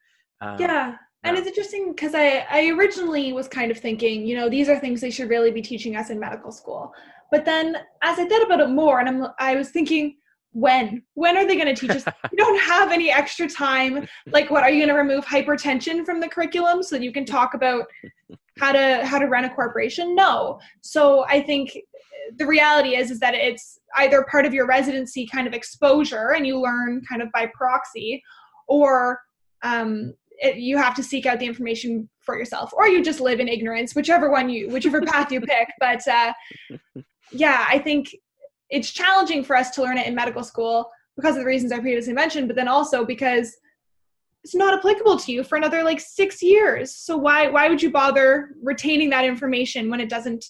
um, 0.41 0.57
yeah 0.59 0.97
and 1.23 1.37
it's 1.37 1.47
interesting 1.47 1.93
because 1.93 2.15
I, 2.15 2.47
I 2.51 2.71
originally 2.71 3.33
was 3.33 3.47
kind 3.47 3.71
of 3.71 3.79
thinking, 3.79 4.27
you 4.27 4.37
know, 4.37 4.49
these 4.49 4.71
are 4.71 4.79
things 4.79 5.03
they 5.03 5.11
should 5.11 5.29
really 5.29 5.51
be 5.51 5.61
teaching 5.61 5.95
us 5.95 6.09
in 6.09 6.19
medical 6.19 6.51
school. 6.51 6.95
But 7.31 7.45
then 7.45 7.77
as 8.03 8.19
I 8.19 8.27
thought 8.27 8.43
about 8.43 8.61
it 8.61 8.71
more, 8.71 9.01
and 9.01 9.09
I'm, 9.09 9.29
I 9.39 9.55
was 9.55 9.71
thinking, 9.71 10.17
when? 10.53 11.03
When 11.15 11.37
are 11.37 11.47
they 11.47 11.57
going 11.57 11.73
to 11.73 11.79
teach 11.79 11.91
us? 11.91 12.05
you 12.33 12.37
don't 12.37 12.59
have 12.61 12.91
any 12.91 13.11
extra 13.11 13.49
time. 13.49 14.09
Like, 14.27 14.51
what 14.51 14.63
are 14.63 14.71
you 14.71 14.79
going 14.79 14.89
to 14.89 15.01
remove 15.01 15.25
hypertension 15.25 16.05
from 16.05 16.21
the 16.21 16.29
curriculum 16.29 16.83
so 16.83 16.97
that 16.97 17.05
you 17.05 17.13
can 17.13 17.25
talk 17.25 17.55
about 17.55 17.85
how 18.59 18.73
to 18.73 19.07
how 19.07 19.19
to 19.19 19.27
run 19.27 19.45
a 19.45 19.55
corporation? 19.55 20.15
No. 20.17 20.59
So 20.81 21.25
I 21.29 21.43
think 21.43 21.79
the 22.37 22.47
reality 22.47 22.97
is 22.97 23.13
is 23.13 23.21
that 23.21 23.35
it's 23.35 23.79
either 23.97 24.27
part 24.29 24.45
of 24.45 24.53
your 24.53 24.67
residency 24.67 25.27
kind 25.27 25.47
of 25.47 25.53
exposure 25.53 26.33
and 26.33 26.47
you 26.47 26.61
learn 26.61 27.03
kind 27.09 27.23
of 27.23 27.31
by 27.31 27.47
proxy, 27.55 28.21
or 28.67 29.21
um, 29.63 30.15
it, 30.43 30.57
you 30.57 30.77
have 30.79 30.95
to 30.95 31.03
seek 31.03 31.27
out 31.27 31.39
the 31.39 31.47
information 31.47 32.09
for 32.21 32.37
yourself 32.37 32.73
or 32.73 32.89
you 32.89 33.03
just 33.03 33.21
live 33.21 33.41
in 33.41 33.49
ignorance 33.49 33.95
whichever 33.95 34.31
one 34.31 34.49
you 34.49 34.69
whichever 34.69 35.01
path 35.01 35.31
you 35.31 35.41
pick. 35.41 35.69
But 35.81 36.07
uh, 36.09 36.33
yeah 37.33 37.67
i 37.69 37.79
think 37.79 38.15
it's 38.71 38.91
challenging 38.91 39.45
for 39.45 39.57
us 39.57 39.71
to 39.71 39.83
learn 39.83 39.99
it 39.99 40.07
in 40.07 40.15
medical 40.15 40.43
school 40.43 40.91
because 41.17 41.37
of 41.37 41.43
the 41.43 41.47
reasons 41.47 41.73
i 41.73 41.79
previously 41.79 42.13
mentioned 42.13 42.49
but 42.49 42.57
then 42.57 42.69
also 42.69 43.05
because 43.05 43.57
it's 44.45 44.55
not 44.55 44.75
applicable 44.75 45.19
to 45.19 45.33
you 45.33 45.45
for 45.45 45.57
another 45.57 45.83
like 45.83 46.01
six 46.01 46.43
years. 46.43 46.95
So 46.95 47.17
why 47.17 47.49
why 47.49 47.69
would 47.69 47.83
you 47.83 47.91
bother 47.91 48.51
retaining 48.63 49.11
that 49.11 49.25
information 49.25 49.91
when 49.91 50.01
it 50.01 50.09
doesn't 50.09 50.45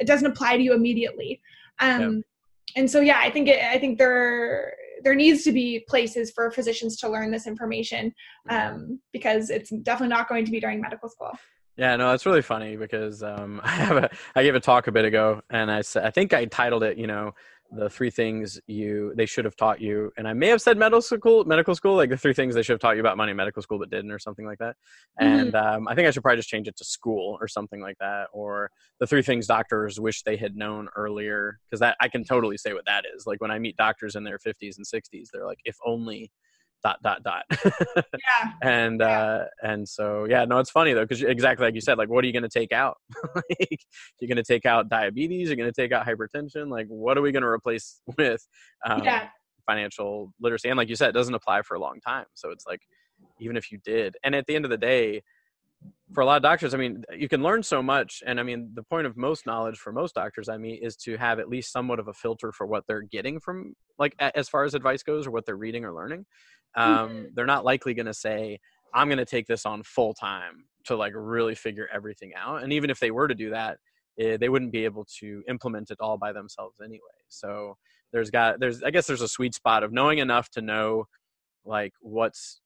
it 0.00 0.06
doesn't 0.06 0.30
apply 0.30 0.56
to 0.56 0.62
you 0.62 0.74
immediately? 0.74 1.40
Um 1.80 2.00
yeah. 2.00 2.80
and 2.80 2.90
so 2.90 3.00
yeah 3.00 3.20
i 3.20 3.30
think 3.30 3.48
it, 3.48 3.62
i 3.62 3.78
think 3.78 3.98
there 3.98 4.74
there 5.04 5.14
needs 5.14 5.44
to 5.44 5.52
be 5.52 5.84
places 5.88 6.30
for 6.30 6.50
physicians 6.50 6.96
to 6.96 7.08
learn 7.08 7.30
this 7.30 7.46
information 7.46 8.12
um, 8.48 8.98
because 9.12 9.50
it's 9.50 9.70
definitely 9.70 10.14
not 10.14 10.28
going 10.28 10.44
to 10.44 10.50
be 10.50 10.58
during 10.58 10.80
medical 10.80 11.08
school. 11.08 11.32
Yeah, 11.76 11.96
no, 11.96 12.10
that's 12.10 12.24
really 12.24 12.42
funny 12.42 12.76
because 12.76 13.22
um, 13.22 13.60
I 13.64 13.70
have 13.70 13.96
a 13.96 14.10
I 14.34 14.42
gave 14.42 14.54
a 14.54 14.60
talk 14.60 14.86
a 14.86 14.92
bit 14.92 15.04
ago, 15.04 15.42
and 15.50 15.70
I 15.70 15.82
said 15.82 16.04
I 16.04 16.10
think 16.10 16.32
I 16.32 16.46
titled 16.46 16.82
it, 16.82 16.98
you 16.98 17.06
know, 17.06 17.32
the 17.76 17.90
three 17.90 18.10
things 18.10 18.60
you 18.66 19.12
they 19.16 19.26
should 19.26 19.44
have 19.44 19.56
taught 19.56 19.80
you 19.80 20.10
and 20.16 20.28
i 20.28 20.32
may 20.32 20.48
have 20.48 20.60
said 20.60 20.76
medical 20.78 21.02
school 21.02 21.44
medical 21.44 21.74
school 21.74 21.96
like 21.96 22.10
the 22.10 22.16
three 22.16 22.32
things 22.32 22.54
they 22.54 22.62
should 22.62 22.74
have 22.74 22.80
taught 22.80 22.96
you 22.96 23.00
about 23.00 23.16
money 23.16 23.30
in 23.30 23.36
medical 23.36 23.62
school 23.62 23.78
but 23.78 23.90
didn't 23.90 24.10
or 24.10 24.18
something 24.18 24.46
like 24.46 24.58
that 24.58 24.76
mm-hmm. 25.20 25.26
and 25.26 25.54
um, 25.54 25.88
i 25.88 25.94
think 25.94 26.06
i 26.06 26.10
should 26.10 26.22
probably 26.22 26.36
just 26.36 26.48
change 26.48 26.68
it 26.68 26.76
to 26.76 26.84
school 26.84 27.36
or 27.40 27.48
something 27.48 27.80
like 27.80 27.96
that 27.98 28.28
or 28.32 28.70
the 29.00 29.06
three 29.06 29.22
things 29.22 29.46
doctors 29.46 29.98
wish 29.98 30.22
they 30.22 30.36
had 30.36 30.56
known 30.56 30.88
earlier 30.96 31.58
because 31.68 31.80
that 31.80 31.96
i 32.00 32.08
can 32.08 32.24
totally 32.24 32.56
say 32.56 32.72
what 32.72 32.84
that 32.86 33.04
is 33.14 33.26
like 33.26 33.40
when 33.40 33.50
i 33.50 33.58
meet 33.58 33.76
doctors 33.76 34.14
in 34.14 34.24
their 34.24 34.38
50s 34.38 34.76
and 34.76 34.86
60s 34.86 35.28
they're 35.32 35.46
like 35.46 35.60
if 35.64 35.76
only 35.84 36.30
dot 36.84 37.02
dot 37.02 37.22
dot. 37.22 37.44
Yeah. 37.96 38.50
And 38.62 39.00
yeah. 39.00 39.06
uh 39.06 39.44
and 39.62 39.88
so 39.88 40.26
yeah 40.28 40.44
no 40.44 40.58
it's 40.58 40.70
funny 40.70 40.92
though 40.92 41.04
because 41.04 41.22
exactly 41.22 41.66
like 41.66 41.74
you 41.74 41.80
said 41.80 41.98
like 41.98 42.08
what 42.08 42.22
are 42.22 42.26
you 42.26 42.32
going 42.32 42.42
to 42.42 42.48
take 42.48 42.72
out? 42.72 42.98
Like 43.34 43.80
you're 44.20 44.28
going 44.28 44.36
to 44.36 44.44
take 44.44 44.66
out 44.66 44.88
diabetes 44.88 45.48
you're 45.48 45.56
going 45.56 45.72
to 45.72 45.80
take 45.80 45.92
out 45.92 46.06
hypertension 46.06 46.70
like 46.70 46.86
what 46.88 47.18
are 47.18 47.22
we 47.22 47.32
going 47.32 47.42
to 47.42 47.48
replace 47.48 48.00
with 48.18 48.46
um, 48.86 49.02
yeah. 49.02 49.28
financial 49.66 50.32
literacy? 50.40 50.68
And 50.68 50.76
like 50.76 50.88
you 50.88 50.96
said 50.96 51.08
it 51.08 51.12
doesn't 51.12 51.34
apply 51.34 51.62
for 51.62 51.74
a 51.74 51.80
long 51.80 52.00
time 52.00 52.26
so 52.34 52.50
it's 52.50 52.66
like 52.66 52.80
even 53.40 53.56
if 53.56 53.72
you 53.72 53.78
did 53.84 54.16
and 54.22 54.34
at 54.34 54.46
the 54.46 54.54
end 54.54 54.64
of 54.64 54.70
the 54.70 54.76
day 54.76 55.22
for 56.12 56.20
a 56.20 56.26
lot 56.26 56.36
of 56.36 56.42
doctors 56.42 56.74
i 56.74 56.76
mean 56.76 57.04
you 57.16 57.28
can 57.28 57.42
learn 57.42 57.62
so 57.62 57.82
much 57.82 58.22
and 58.26 58.38
i 58.38 58.42
mean 58.42 58.70
the 58.74 58.82
point 58.82 59.06
of 59.06 59.16
most 59.16 59.46
knowledge 59.46 59.78
for 59.78 59.92
most 59.92 60.14
doctors 60.14 60.48
i 60.48 60.56
mean 60.56 60.78
is 60.82 60.96
to 60.96 61.16
have 61.16 61.38
at 61.38 61.48
least 61.48 61.72
somewhat 61.72 61.98
of 61.98 62.08
a 62.08 62.12
filter 62.12 62.52
for 62.52 62.66
what 62.66 62.84
they're 62.86 63.02
getting 63.02 63.40
from 63.40 63.74
like 63.98 64.14
as 64.18 64.48
far 64.48 64.64
as 64.64 64.74
advice 64.74 65.02
goes 65.02 65.26
or 65.26 65.30
what 65.30 65.44
they're 65.46 65.56
reading 65.56 65.84
or 65.84 65.92
learning 65.92 66.24
um, 66.76 67.08
mm-hmm. 67.08 67.24
they're 67.34 67.46
not 67.46 67.64
likely 67.64 67.94
going 67.94 68.06
to 68.06 68.14
say 68.14 68.58
i'm 68.94 69.08
going 69.08 69.18
to 69.18 69.24
take 69.24 69.46
this 69.46 69.66
on 69.66 69.82
full 69.82 70.14
time 70.14 70.64
to 70.84 70.96
like 70.96 71.12
really 71.14 71.54
figure 71.54 71.88
everything 71.92 72.32
out. 72.36 72.62
And 72.62 72.72
even 72.72 72.90
if 72.90 73.00
they 73.00 73.10
were 73.10 73.28
to 73.28 73.34
do 73.34 73.50
that 73.50 73.78
it, 74.16 74.24
eh, 74.24 74.36
they 74.36 74.48
wouldn't 74.48 74.72
be 74.72 74.84
able 74.84 75.06
to 75.20 75.42
implement 75.48 75.90
it 75.90 75.98
all 76.00 76.16
by 76.16 76.32
themselves 76.32 76.76
anyway. 76.82 77.00
So 77.28 77.76
there's 78.12 78.30
got 78.30 78.60
there's 78.60 78.82
i 78.84 78.90
guess 78.90 79.08
there's 79.08 79.22
a 79.22 79.28
sweet 79.28 79.54
spot 79.54 79.82
of 79.82 79.92
knowing 79.92 80.18
enough 80.18 80.48
to 80.50 80.62
know 80.62 81.06
like 81.64 81.92
what's 82.00 82.60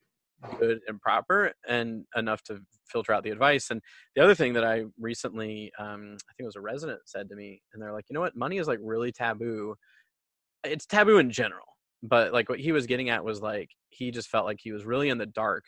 good 0.61 0.81
and 0.87 1.01
proper 1.01 1.53
and 1.67 2.05
enough 2.17 2.43
to 2.43 2.59
filter 2.87 3.13
out 3.13 3.25
the 3.25 3.31
advice. 3.31 3.71
And 3.71 3.81
the 4.15 4.23
other 4.23 4.35
thing 4.35 4.53
that 4.55 4.65
i 4.65 4.85
recently 4.99 5.73
um, 5.79 6.17
i 6.29 6.33
think 6.35 6.41
it 6.41 6.45
was 6.45 6.57
a 6.57 6.61
resident 6.61 7.01
said 7.07 7.29
to 7.31 7.37
me 7.37 7.63
and 7.73 7.83
they're 7.83 7.93
like 7.93 8.05
you 8.11 8.15
know 8.15 8.21
what? 8.21 8.37
Money 8.37 8.59
is 8.59 8.69
like 8.69 8.81
really 8.83 9.13
taboo. 9.13 9.75
It's 10.65 10.87
taboo 10.87 11.19
in 11.19 11.31
general 11.31 11.65
but 12.03 12.33
like 12.33 12.49
what 12.49 12.61
he 12.61 12.73
was 12.73 12.87
getting 12.87 13.11
at 13.11 13.25
was 13.25 13.41
like 13.41 13.71
he 13.91 14.11
just 14.11 14.29
felt 14.29 14.47
like 14.47 14.61
he 14.63 14.73
was 14.73 14.85
really 14.85 15.09
in 15.09 15.19
the 15.19 15.27
dark 15.27 15.65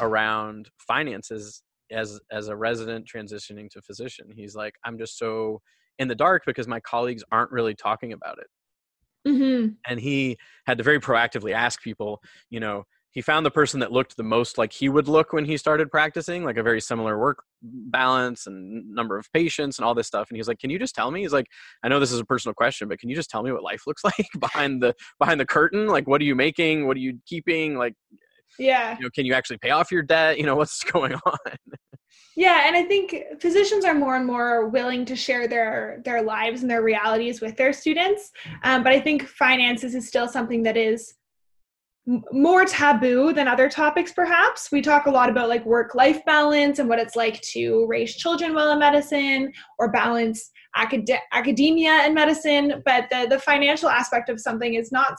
around 0.00 0.68
finances 0.78 1.62
as 1.90 2.20
as 2.30 2.48
a 2.48 2.56
resident 2.56 3.06
transitioning 3.06 3.68
to 3.70 3.82
physician 3.82 4.26
he's 4.34 4.54
like 4.54 4.74
i'm 4.84 4.98
just 4.98 5.18
so 5.18 5.60
in 5.98 6.08
the 6.08 6.14
dark 6.14 6.42
because 6.46 6.66
my 6.66 6.80
colleagues 6.80 7.22
aren't 7.30 7.52
really 7.52 7.74
talking 7.74 8.12
about 8.12 8.38
it 8.38 9.28
mm-hmm. 9.28 9.68
and 9.86 10.00
he 10.00 10.36
had 10.66 10.78
to 10.78 10.84
very 10.84 10.98
proactively 10.98 11.52
ask 11.52 11.82
people 11.82 12.20
you 12.50 12.58
know 12.58 12.84
he 13.14 13.22
found 13.22 13.46
the 13.46 13.50
person 13.50 13.78
that 13.78 13.92
looked 13.92 14.16
the 14.16 14.24
most 14.24 14.58
like 14.58 14.72
he 14.72 14.88
would 14.88 15.06
look 15.06 15.32
when 15.32 15.44
he 15.44 15.56
started 15.56 15.88
practicing, 15.88 16.44
like 16.44 16.56
a 16.56 16.64
very 16.64 16.80
similar 16.80 17.16
work 17.16 17.44
balance 17.62 18.48
and 18.48 18.92
number 18.92 19.16
of 19.16 19.32
patients 19.32 19.78
and 19.78 19.86
all 19.86 19.94
this 19.94 20.08
stuff. 20.08 20.28
And 20.28 20.36
he's 20.36 20.48
like, 20.48 20.58
"Can 20.58 20.68
you 20.68 20.80
just 20.80 20.96
tell 20.96 21.12
me?" 21.12 21.20
He's 21.20 21.32
like, 21.32 21.46
"I 21.84 21.88
know 21.88 22.00
this 22.00 22.10
is 22.10 22.18
a 22.18 22.24
personal 22.24 22.54
question, 22.54 22.88
but 22.88 22.98
can 22.98 23.08
you 23.08 23.14
just 23.14 23.30
tell 23.30 23.44
me 23.44 23.52
what 23.52 23.62
life 23.62 23.82
looks 23.86 24.02
like 24.04 24.26
behind 24.40 24.82
the 24.82 24.94
behind 25.20 25.38
the 25.38 25.46
curtain? 25.46 25.86
Like, 25.86 26.08
what 26.08 26.20
are 26.20 26.24
you 26.24 26.34
making? 26.34 26.88
What 26.88 26.96
are 26.96 27.00
you 27.00 27.20
keeping? 27.24 27.76
Like, 27.76 27.94
yeah, 28.58 28.96
you 28.98 29.04
know, 29.04 29.10
can 29.10 29.24
you 29.24 29.32
actually 29.32 29.58
pay 29.58 29.70
off 29.70 29.92
your 29.92 30.02
debt? 30.02 30.36
You 30.38 30.46
know, 30.46 30.56
what's 30.56 30.82
going 30.82 31.14
on?" 31.14 31.38
yeah 32.36 32.66
and 32.66 32.76
i 32.76 32.82
think 32.82 33.14
physicians 33.40 33.84
are 33.84 33.94
more 33.94 34.16
and 34.16 34.26
more 34.26 34.68
willing 34.68 35.04
to 35.04 35.14
share 35.14 35.46
their 35.46 36.00
their 36.04 36.20
lives 36.22 36.62
and 36.62 36.70
their 36.70 36.82
realities 36.82 37.40
with 37.40 37.56
their 37.56 37.72
students 37.72 38.32
um, 38.64 38.82
but 38.82 38.92
i 38.92 39.00
think 39.00 39.22
finances 39.26 39.94
is 39.94 40.06
still 40.06 40.28
something 40.28 40.62
that 40.62 40.76
is 40.76 41.14
more 42.32 42.64
taboo 42.64 43.32
than 43.32 43.48
other 43.48 43.68
topics 43.68 44.12
perhaps. 44.12 44.70
We 44.70 44.82
talk 44.82 45.06
a 45.06 45.10
lot 45.10 45.30
about 45.30 45.48
like 45.48 45.64
work 45.64 45.94
life 45.94 46.24
balance 46.24 46.78
and 46.78 46.88
what 46.88 46.98
it's 46.98 47.16
like 47.16 47.40
to 47.52 47.86
raise 47.86 48.16
children 48.16 48.54
while 48.54 48.70
in 48.72 48.78
medicine 48.78 49.52
or 49.78 49.90
balance 49.90 50.50
acad- 50.76 51.20
academia 51.32 51.90
and 51.90 52.14
medicine 52.14 52.82
but 52.84 53.08
the, 53.10 53.26
the 53.30 53.38
financial 53.38 53.88
aspect 53.88 54.28
of 54.28 54.40
something 54.40 54.74
is 54.74 54.92
not 54.92 55.16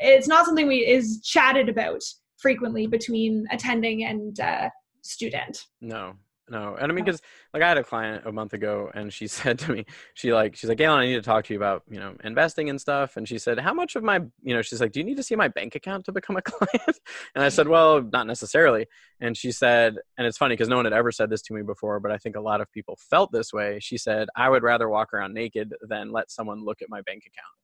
it's 0.00 0.26
not 0.26 0.46
something 0.46 0.66
we 0.66 0.78
is 0.78 1.20
chatted 1.22 1.68
about 1.68 2.02
frequently 2.38 2.86
between 2.86 3.46
attending 3.52 4.04
and 4.04 4.40
uh, 4.40 4.68
student. 5.02 5.66
No 5.80 6.14
no. 6.48 6.76
And 6.78 6.92
I 6.92 6.94
mean, 6.94 7.04
because 7.04 7.22
like 7.54 7.62
I 7.62 7.68
had 7.68 7.78
a 7.78 7.84
client 7.84 8.26
a 8.26 8.32
month 8.32 8.52
ago, 8.52 8.90
and 8.94 9.12
she 9.12 9.26
said 9.28 9.58
to 9.60 9.72
me, 9.72 9.86
she 10.14 10.32
like, 10.32 10.56
she's 10.56 10.68
like, 10.68 10.78
Galen, 10.78 11.00
I 11.00 11.06
need 11.06 11.14
to 11.14 11.22
talk 11.22 11.44
to 11.46 11.54
you 11.54 11.58
about 11.58 11.82
you 11.88 11.98
know 11.98 12.14
investing 12.22 12.70
and 12.70 12.80
stuff. 12.80 13.16
And 13.16 13.28
she 13.28 13.38
said, 13.38 13.58
how 13.58 13.72
much 13.72 13.96
of 13.96 14.02
my, 14.02 14.20
you 14.42 14.54
know, 14.54 14.62
she's 14.62 14.80
like, 14.80 14.92
do 14.92 15.00
you 15.00 15.04
need 15.04 15.16
to 15.16 15.22
see 15.22 15.36
my 15.36 15.48
bank 15.48 15.74
account 15.74 16.04
to 16.06 16.12
become 16.12 16.36
a 16.36 16.42
client? 16.42 16.98
and 17.34 17.44
I 17.44 17.48
said, 17.48 17.68
well, 17.68 18.02
not 18.02 18.26
necessarily. 18.26 18.86
And 19.20 19.36
she 19.36 19.52
said, 19.52 19.96
and 20.18 20.26
it's 20.26 20.38
funny 20.38 20.54
because 20.54 20.68
no 20.68 20.76
one 20.76 20.84
had 20.84 20.92
ever 20.92 21.12
said 21.12 21.30
this 21.30 21.42
to 21.42 21.54
me 21.54 21.62
before, 21.62 22.00
but 22.00 22.10
I 22.10 22.18
think 22.18 22.36
a 22.36 22.40
lot 22.40 22.60
of 22.60 22.70
people 22.72 22.98
felt 23.10 23.32
this 23.32 23.52
way. 23.52 23.78
She 23.80 23.96
said, 23.96 24.28
I 24.36 24.48
would 24.48 24.62
rather 24.62 24.88
walk 24.88 25.14
around 25.14 25.34
naked 25.34 25.74
than 25.88 26.12
let 26.12 26.30
someone 26.30 26.64
look 26.64 26.82
at 26.82 26.90
my 26.90 27.00
bank 27.02 27.24
account. 27.26 27.54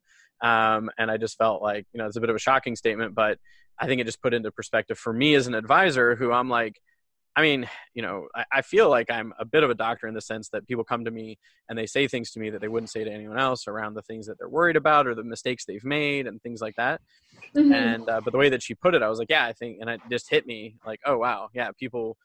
Um, 0.43 0.91
and 0.97 1.11
I 1.11 1.19
just 1.19 1.37
felt 1.37 1.61
like, 1.63 1.87
you 1.93 1.99
know, 1.99 2.07
it's 2.07 2.17
a 2.17 2.21
bit 2.21 2.31
of 2.31 2.37
a 2.37 2.41
shocking 2.41 2.77
statement, 2.77 3.15
but 3.15 3.39
I 3.79 3.87
think 3.87 4.01
it 4.01 4.05
just 4.05 4.23
put 4.23 4.35
into 4.35 4.51
perspective 4.51 4.99
for 4.99 5.13
me 5.13 5.35
as 5.35 5.47
an 5.47 5.55
advisor 5.55 6.15
who 6.15 6.33
I'm 6.33 6.49
like, 6.49 6.81
I 7.37 7.43
mean, 7.43 7.69
you 7.95 8.03
know, 8.03 8.27
I, 8.35 8.45
I, 8.53 8.63
feel 8.63 8.91
like 8.91 9.11
I'm 9.11 9.33
a 9.39 9.45
bit 9.45 9.63
of 9.63 9.71
a 9.71 9.75
doctor 9.75 10.09
in 10.09 10.15
the 10.15 10.21
sense 10.21 10.49
that 10.49 10.67
people 10.67 10.83
come 10.83 11.05
to 11.05 11.11
me 11.11 11.39
and 11.69 11.79
they 11.79 11.87
say 11.87 12.09
things 12.09 12.33
to 12.33 12.41
me 12.41 12.51
that 12.51 12.61
they 12.61 12.69
wouldn't 12.69 12.91
say 12.91 13.05
to 13.05 13.11
anyone 13.11 13.39
else 13.39 13.69
around 13.69 13.95
the 13.95 14.03
things 14.03 14.27
that 14.27 14.37
they're 14.39 14.49
worried 14.49 14.77
about 14.77 15.07
or 15.07 15.15
the 15.15 15.23
mistakes 15.23 15.65
they've 15.65 15.85
made 15.85 16.27
and 16.27 16.43
things 16.43 16.61
like 16.61 16.75
that. 16.77 17.01
Mm-hmm. 17.55 17.73
And 17.73 18.09
uh, 18.09 18.21
but 18.25 18.33
the 18.33 18.39
way 18.39 18.49
that 18.49 18.63
she 18.63 18.75
put 18.75 18.95
it, 18.95 19.03
I 19.03 19.09
was 19.09 19.19
like, 19.19 19.31
yeah, 19.31 19.47
I 19.47 19.53
think, 19.53 19.79
and 19.81 19.89
it 19.89 20.01
just 20.11 20.29
hit 20.29 20.47
me 20.47 20.77
like, 20.85 21.01
oh 21.07 21.19
wow, 21.19 21.49
yeah, 21.55 21.71
people, 21.79 22.17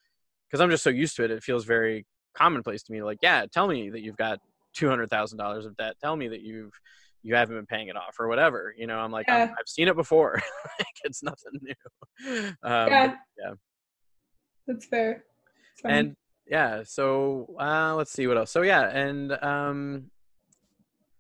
because 0.50 0.60
I'm 0.60 0.72
just 0.72 0.84
so 0.84 0.90
used 0.90 1.16
to 1.18 1.24
it, 1.24 1.32
it 1.32 1.44
feels 1.44 1.66
very 1.66 2.06
commonplace 2.34 2.84
to 2.84 2.92
me. 2.92 3.04
Like, 3.04 3.20
yeah, 3.22 3.46
tell 3.52 3.68
me 3.68 3.92
that 3.92 4.02
you've 4.02 4.18
got 4.18 4.40
two 4.74 4.90
hundred 4.90 5.10
thousand 5.10 5.38
dollars 5.38 5.66
of 5.66 5.78
debt. 5.78 5.96
Tell 6.02 6.16
me 6.16 6.28
that 6.30 6.42
you've 6.42 6.74
you 7.26 7.34
haven't 7.34 7.56
been 7.56 7.66
paying 7.66 7.88
it 7.88 7.96
off 7.96 8.20
or 8.20 8.28
whatever. 8.28 8.74
You 8.78 8.86
know, 8.86 9.00
I'm 9.00 9.12
like, 9.12 9.28
yeah. 9.28 9.36
i 9.36 9.40
have 9.40 9.68
seen 9.68 9.88
it 9.88 9.96
before. 9.96 10.34
like, 10.80 10.88
it's 11.04 11.24
nothing 11.24 11.60
new. 11.62 11.74
Um, 12.64 12.88
yeah. 12.88 13.16
yeah. 13.38 13.54
That's 14.68 14.86
fair. 14.86 15.24
And 15.84 16.16
yeah, 16.48 16.84
so 16.86 17.56
uh, 17.60 17.94
let's 17.96 18.12
see 18.12 18.28
what 18.28 18.38
else. 18.38 18.52
So 18.52 18.62
yeah, 18.62 18.90
and 18.90 19.32
um, 19.44 20.12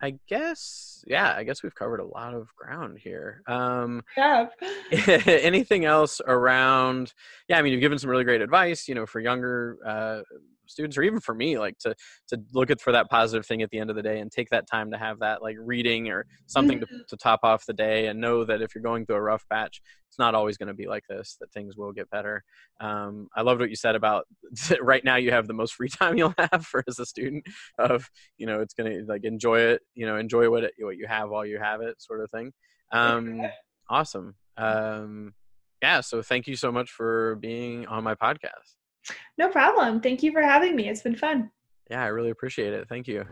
I 0.02 0.16
guess 0.28 1.04
yeah, 1.08 1.34
I 1.36 1.44
guess 1.44 1.64
we've 1.64 1.76
covered 1.76 2.00
a 2.00 2.06
lot 2.06 2.34
of 2.34 2.48
ground 2.56 3.00
here. 3.00 3.42
Um, 3.48 4.04
yeah. 4.18 4.48
anything 5.28 5.86
else 5.86 6.22
around? 6.26 7.14
Yeah, 7.48 7.58
I 7.58 7.62
mean, 7.62 7.74
you've 7.74 7.82
given 7.82 8.00
some 8.00 8.10
really 8.10 8.24
great 8.24 8.42
advice. 8.42 8.88
You 8.88 8.96
know, 8.96 9.06
for 9.06 9.20
younger 9.20 9.78
uh, 9.86 10.22
students 10.68 10.98
or 10.98 11.04
even 11.04 11.20
for 11.20 11.36
me 11.36 11.58
like 11.58 11.78
to 11.80 11.94
to 12.28 12.40
look 12.54 12.70
at 12.70 12.82
for 12.82 12.92
that 12.92 13.10
positive 13.10 13.46
thing 13.46 13.62
at 13.62 13.70
the 13.70 13.80
end 13.80 13.90
of 13.90 13.96
the 13.96 14.04
day 14.04 14.20
and 14.20 14.32
take 14.32 14.50
that 14.50 14.68
time 14.68 14.92
to 14.92 14.98
have 14.98 15.20
that 15.20 15.42
like 15.42 15.56
reading 15.60 16.10
or 16.10 16.26
something 16.46 16.80
to, 16.80 16.86
mm-hmm. 16.86 16.98
to 17.08 17.18
top 17.18 17.40
off 17.44 17.66
the 17.66 17.74
day 17.74 18.08
and 18.08 18.20
know 18.20 18.44
that 18.44 18.62
if 18.62 18.74
you're 18.74 18.82
going 18.82 19.06
through 19.06 19.16
a 19.16 19.22
rough 19.22 19.46
patch 19.50 19.82
it's 20.16 20.20
not 20.20 20.34
always 20.34 20.58
going 20.58 20.68
to 20.68 20.74
be 20.74 20.88
like 20.88 21.04
this 21.10 21.36
that 21.42 21.52
things 21.52 21.76
will 21.76 21.92
get 21.92 22.10
better. 22.10 22.42
Um, 22.80 23.28
i 23.36 23.42
loved 23.42 23.60
what 23.60 23.70
you 23.70 23.76
said 23.76 23.96
about 23.96 24.26
right 24.82 25.04
now 25.04 25.18
you 25.18 25.32
have 25.32 25.48
the 25.48 25.54
most 25.54 25.76
free 25.76 25.90
time 26.02 26.18
you'll 26.18 26.34
have 26.38 26.66
for 26.66 26.84
as 26.88 27.00
a 27.00 27.06
student 27.06 27.46
of 27.78 28.10
you 28.38 28.46
know 28.46 28.62
it's 28.62 28.74
going 28.74 28.92
to 28.92 29.06
like 29.06 29.26
enjoy 29.26 29.60
it 29.60 29.82
you 29.94 30.06
know 30.06 30.18
enjoy 30.18 30.50
what 30.50 30.64
it, 30.64 30.74
what 30.80 30.98
you 30.98 31.06
have 31.08 31.30
while 31.30 31.46
you 31.46 31.60
have 31.60 31.82
it 31.82 32.02
sort 32.02 32.22
of 32.22 32.32
thing. 32.32 32.54
Um, 32.92 33.42
awesome. 33.90 34.36
Um, 34.58 35.34
yeah 35.82 36.02
so 36.02 36.22
thank 36.22 36.48
you 36.48 36.56
so 36.56 36.72
much 36.72 36.90
for 36.92 37.36
being 37.36 37.86
on 37.88 38.04
my 38.04 38.16
podcast 38.16 38.76
no 39.38 39.50
problem. 39.50 40.02
Thank 40.02 40.24
you 40.24 40.32
for 40.32 40.42
having 40.42 40.76
me. 40.76 40.90
It's 40.90 41.02
been 41.02 41.16
fun. 41.16 41.52
Yeah, 41.90 42.04
I 42.04 42.08
really 42.08 42.32
appreciate 42.32 42.74
it. 42.74 42.88
Thank 42.90 43.08
you. 43.08 43.26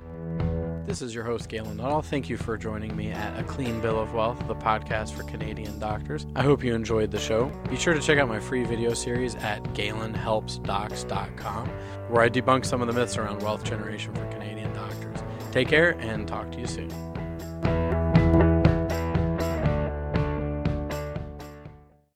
This 0.86 1.02
is 1.02 1.16
your 1.16 1.24
host, 1.24 1.48
Galen 1.48 1.78
Nuttall. 1.78 2.02
Thank 2.02 2.30
you 2.30 2.36
for 2.36 2.58
joining 2.58 2.94
me 2.96 3.12
at 3.12 3.40
A 3.40 3.44
Clean 3.44 3.80
Bill 3.80 3.98
of 4.00 4.14
Wealth, 4.14 4.46
the 4.48 4.56
podcast 4.56 5.12
for 5.14 5.24
Canadian 5.24 5.80
doctors. 5.80 6.28
I 6.36 6.44
hope 6.44 6.62
you 6.62 6.76
enjoyed 6.76 7.10
the 7.10 7.20
show. 7.20 7.46
Be 7.70 7.78
sure 7.78 7.94
to 7.94 8.02
check 8.02 8.20
out 8.20 8.28
my 8.28 8.42
free 8.42 8.66
video 8.66 8.94
series 8.94 9.36
at 9.36 9.64
galenhelpsdocs.com, 9.74 11.68
where 12.10 12.22
I 12.22 12.30
debunk 12.30 12.66
some 12.66 12.82
of 12.82 12.88
the 12.88 12.94
myths 12.94 13.18
around 13.18 13.42
wealth 13.42 13.64
generation 13.64 14.14
for 14.14 14.26
Canadian 14.28 14.74
doctors. 14.74 15.24
Take 15.52 15.70
care 15.70 15.92
and 16.00 16.28
talk 16.28 16.52
to 16.52 16.60
you 16.60 16.68
soon. 16.68 17.13